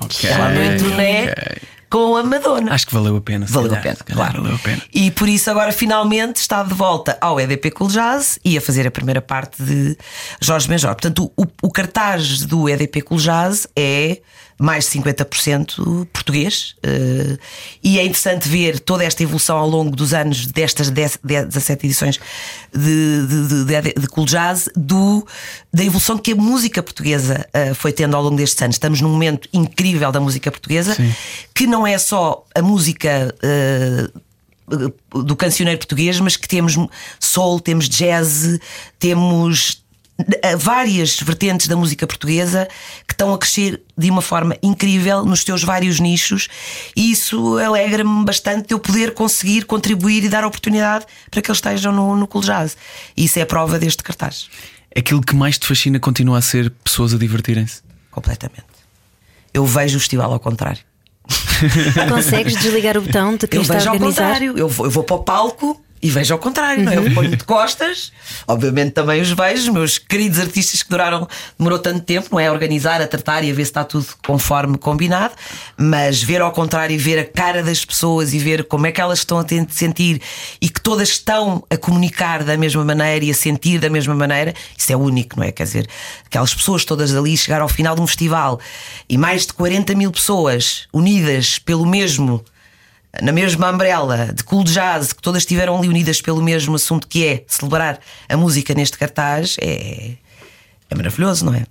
[0.00, 0.28] Ok.
[0.28, 1.24] Ela no turnê.
[1.24, 2.72] Okay com a Madonna.
[2.72, 3.46] Acho que valeu a pena.
[3.48, 4.42] Valeu calhar, a pena, claro.
[4.42, 4.82] Valeu a pena.
[4.94, 8.86] E por isso agora finalmente está de volta ao EDP Cool Jazz e a fazer
[8.86, 9.98] a primeira parte de
[10.40, 10.90] Jorge Benjor.
[10.90, 14.20] Portanto, o, o cartaz do EDP Cool Jazz é
[14.60, 16.74] mais de 50% português.
[16.84, 17.38] Uh,
[17.82, 22.20] e é interessante ver toda esta evolução ao longo dos anos destas 10, 17 edições
[22.70, 25.26] de, de, de, de, Cool Jazz, do,
[25.72, 28.76] da evolução que a música portuguesa uh, foi tendo ao longo destes anos.
[28.76, 31.10] Estamos num momento incrível da música portuguesa, Sim.
[31.54, 33.34] que não é só a música.
[33.42, 34.20] Uh,
[35.24, 36.76] do cancioneiro português, mas que temos
[37.18, 38.56] soul, temos jazz,
[39.00, 39.79] temos
[40.58, 42.68] várias vertentes da música portuguesa
[43.06, 46.48] que estão a crescer de uma forma incrível nos seus vários nichos
[46.96, 51.92] e isso alegra-me bastante eu poder conseguir contribuir e dar oportunidade para que eles estejam
[51.92, 52.76] no, no Cool Jazz.
[53.16, 54.48] E isso é a prova deste cartaz.
[54.96, 57.82] Aquilo que mais te fascina continua a ser pessoas a divertirem-se?
[58.10, 58.64] Completamente.
[59.52, 60.80] Eu vejo o festival ao contrário.
[62.08, 64.22] Consegues desligar o botão de quem eu está vejo a organizar?
[64.22, 64.58] Ao contrário.
[64.58, 66.96] Eu vou, eu vou para o palco e vejo ao contrário, não é?
[66.96, 68.12] Eu ponho de costas,
[68.46, 71.28] obviamente também os vejo, meus queridos artistas que duraram,
[71.58, 72.50] demorou tanto tempo, não é?
[72.50, 75.34] Organizar, a tratar e a ver se está tudo conforme combinado,
[75.76, 79.00] mas ver ao contrário e ver a cara das pessoas e ver como é que
[79.00, 80.20] elas estão a sentir
[80.60, 84.54] e que todas estão a comunicar da mesma maneira e a sentir da mesma maneira,
[84.76, 85.52] isso é único, não é?
[85.52, 85.88] Quer dizer,
[86.24, 88.58] aquelas pessoas todas ali chegar ao final de um festival
[89.08, 92.42] e mais de 40 mil pessoas unidas pelo mesmo
[93.20, 97.26] na mesma umbrella de cool jazz, que todas estiveram ali unidas pelo mesmo assunto que
[97.26, 97.98] é celebrar
[98.28, 100.12] a música neste cartaz, é,
[100.88, 101.64] é maravilhoso, não é?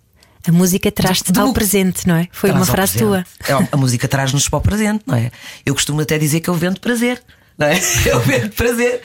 [0.47, 2.27] A música traz-te ao presente, não é?
[2.31, 3.25] Foi uma frase tua.
[3.47, 5.31] É, a música traz-nos para o presente, não é?
[5.65, 7.21] Eu costumo até dizer que eu vendo prazer.
[7.57, 7.77] Não é?
[8.07, 9.01] Eu vendo prazer.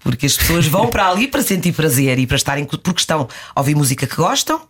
[0.00, 2.64] Porque as pessoas vão para ali para sentir prazer e para estarem.
[2.64, 4.62] Porque estão a ouvir música que gostam,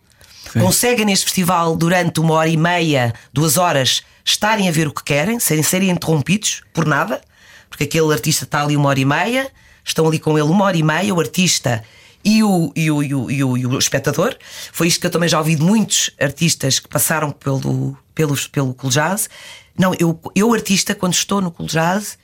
[0.51, 0.59] Sim.
[0.59, 5.03] conseguem neste festival durante uma hora e meia, duas horas, estarem a ver o que
[5.03, 7.21] querem, serem, serem interrompidos por nada,
[7.69, 9.51] porque aquele artista está ali uma hora e meia,
[9.83, 11.83] estão ali com ele uma hora e meia, o artista
[12.23, 14.35] e o, e o, e o, e o, e o espectador.
[14.71, 18.73] Foi isto que eu também já ouvi de muitos artistas que passaram pelo, pelo, pelo
[18.73, 19.29] Cool Jazz.
[19.77, 22.17] Não, eu, eu, artista, quando estou no Cool Jazz,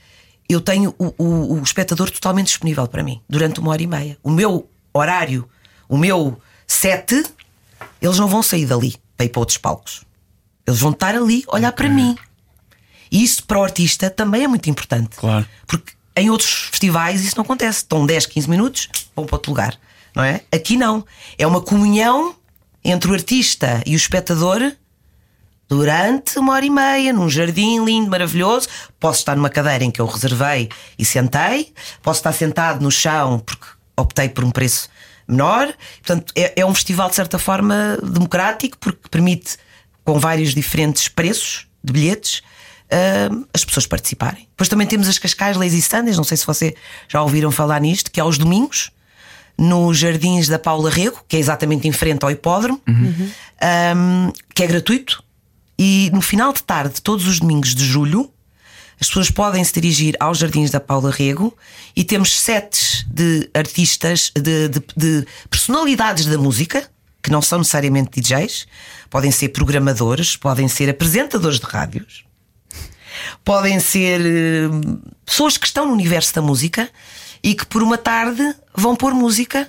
[0.47, 4.18] eu tenho o, o, o espectador totalmente disponível para mim, durante uma hora e meia.
[4.22, 5.47] O meu horário,
[5.89, 7.24] o meu set,
[8.01, 10.06] eles não vão sair dali para ir para outros palcos.
[10.68, 11.86] Eles vão estar ali, olhar okay.
[11.86, 12.16] para mim.
[13.11, 15.16] E isso para o artista também é muito importante.
[15.18, 15.45] Claro.
[15.68, 17.80] Porque em outros festivais isso não acontece.
[17.80, 19.78] Estão 10, 15 minutos, vão para outro lugar.
[20.16, 20.41] Não é?
[20.51, 21.05] Aqui não.
[21.38, 22.36] É uma comunhão
[22.84, 24.72] entre o artista e o espectador
[25.68, 28.68] durante uma hora e meia, num jardim lindo, maravilhoso.
[28.99, 33.39] Posso estar numa cadeira em que eu reservei e sentei, posso estar sentado no chão
[33.39, 33.66] porque
[33.97, 34.89] optei por um preço
[35.28, 35.74] menor.
[35.97, 39.57] Portanto, é, é um festival de certa forma democrático porque permite,
[40.06, 42.41] com vários diferentes preços de bilhetes,
[42.86, 44.47] uh, as pessoas participarem.
[44.51, 46.76] Depois também temos as Cascais Lazy Sundays, não sei se você
[47.10, 48.91] já ouviram falar nisto, que é aos domingos
[49.58, 53.32] nos Jardins da Paula Rego, que é exatamente em frente ao hipódromo, uhum.
[53.95, 55.24] um, que é gratuito.
[55.78, 58.32] E no final de tarde, todos os domingos de julho,
[58.99, 61.56] as pessoas podem se dirigir aos Jardins da Paula Rego
[61.95, 66.89] e temos sets de artistas, de, de, de personalidades da música,
[67.26, 68.67] que não são necessariamente DJs,
[69.09, 72.23] podem ser programadores, podem ser apresentadores de rádios,
[73.43, 76.88] podem ser uh, pessoas que estão no universo da música
[77.41, 78.43] e que por uma tarde
[78.76, 79.67] vão pôr música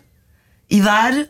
[0.68, 1.26] e dar uh,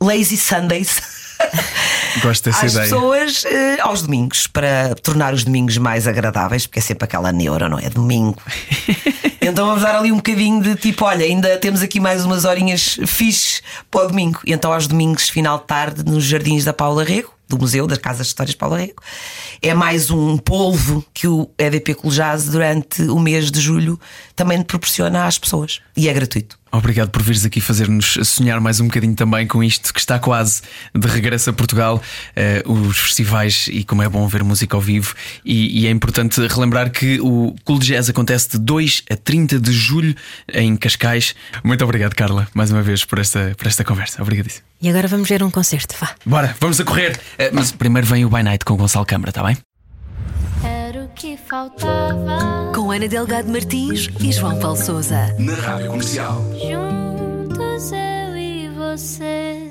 [0.00, 1.02] lazy Sundays.
[2.22, 2.84] Gosto dessa às ideia.
[2.84, 3.48] pessoas uh,
[3.82, 7.88] aos domingos para tornar os domingos mais agradáveis, porque é sempre aquela neura, não é?
[7.88, 8.40] Domingo.
[9.40, 12.98] então vamos dar ali um bocadinho de tipo: olha, ainda temos aqui mais umas horinhas
[13.06, 14.40] fixes para o domingo.
[14.44, 17.98] E então aos domingos, final de tarde, nos jardins da Paula Rego, do Museu das
[17.98, 19.02] Casas de Histórias Paula Rego,
[19.60, 23.98] é mais um polvo que o EDP Colojaz durante o mês de julho
[24.40, 25.82] também proporciona às pessoas.
[25.94, 26.58] E é gratuito.
[26.72, 30.62] Obrigado por vires aqui fazer-nos sonhar mais um bocadinho também com isto que está quase
[30.94, 32.00] de regresso a Portugal,
[32.66, 35.14] uh, os festivais e como é bom ver música ao vivo.
[35.44, 39.72] E, e é importante relembrar que o Cool Jazz acontece de 2 a 30 de
[39.72, 40.14] julho
[40.54, 41.34] em Cascais.
[41.62, 44.22] Muito obrigado, Carla, mais uma vez por esta, por esta conversa.
[44.22, 44.64] Obrigadíssimo.
[44.80, 46.14] E agora vamos ver um concerto, vá.
[46.24, 47.20] Bora, vamos a correr.
[47.34, 49.58] Uh, mas primeiro vem o By Night com o Gonçalo Câmara, está bem?
[51.20, 52.72] Que faltava.
[52.74, 55.36] Com Ana Delgado Martins e João Paulo Souza.
[55.38, 56.42] Na Rádio Comercial.
[56.52, 59.69] Juntos eu e você.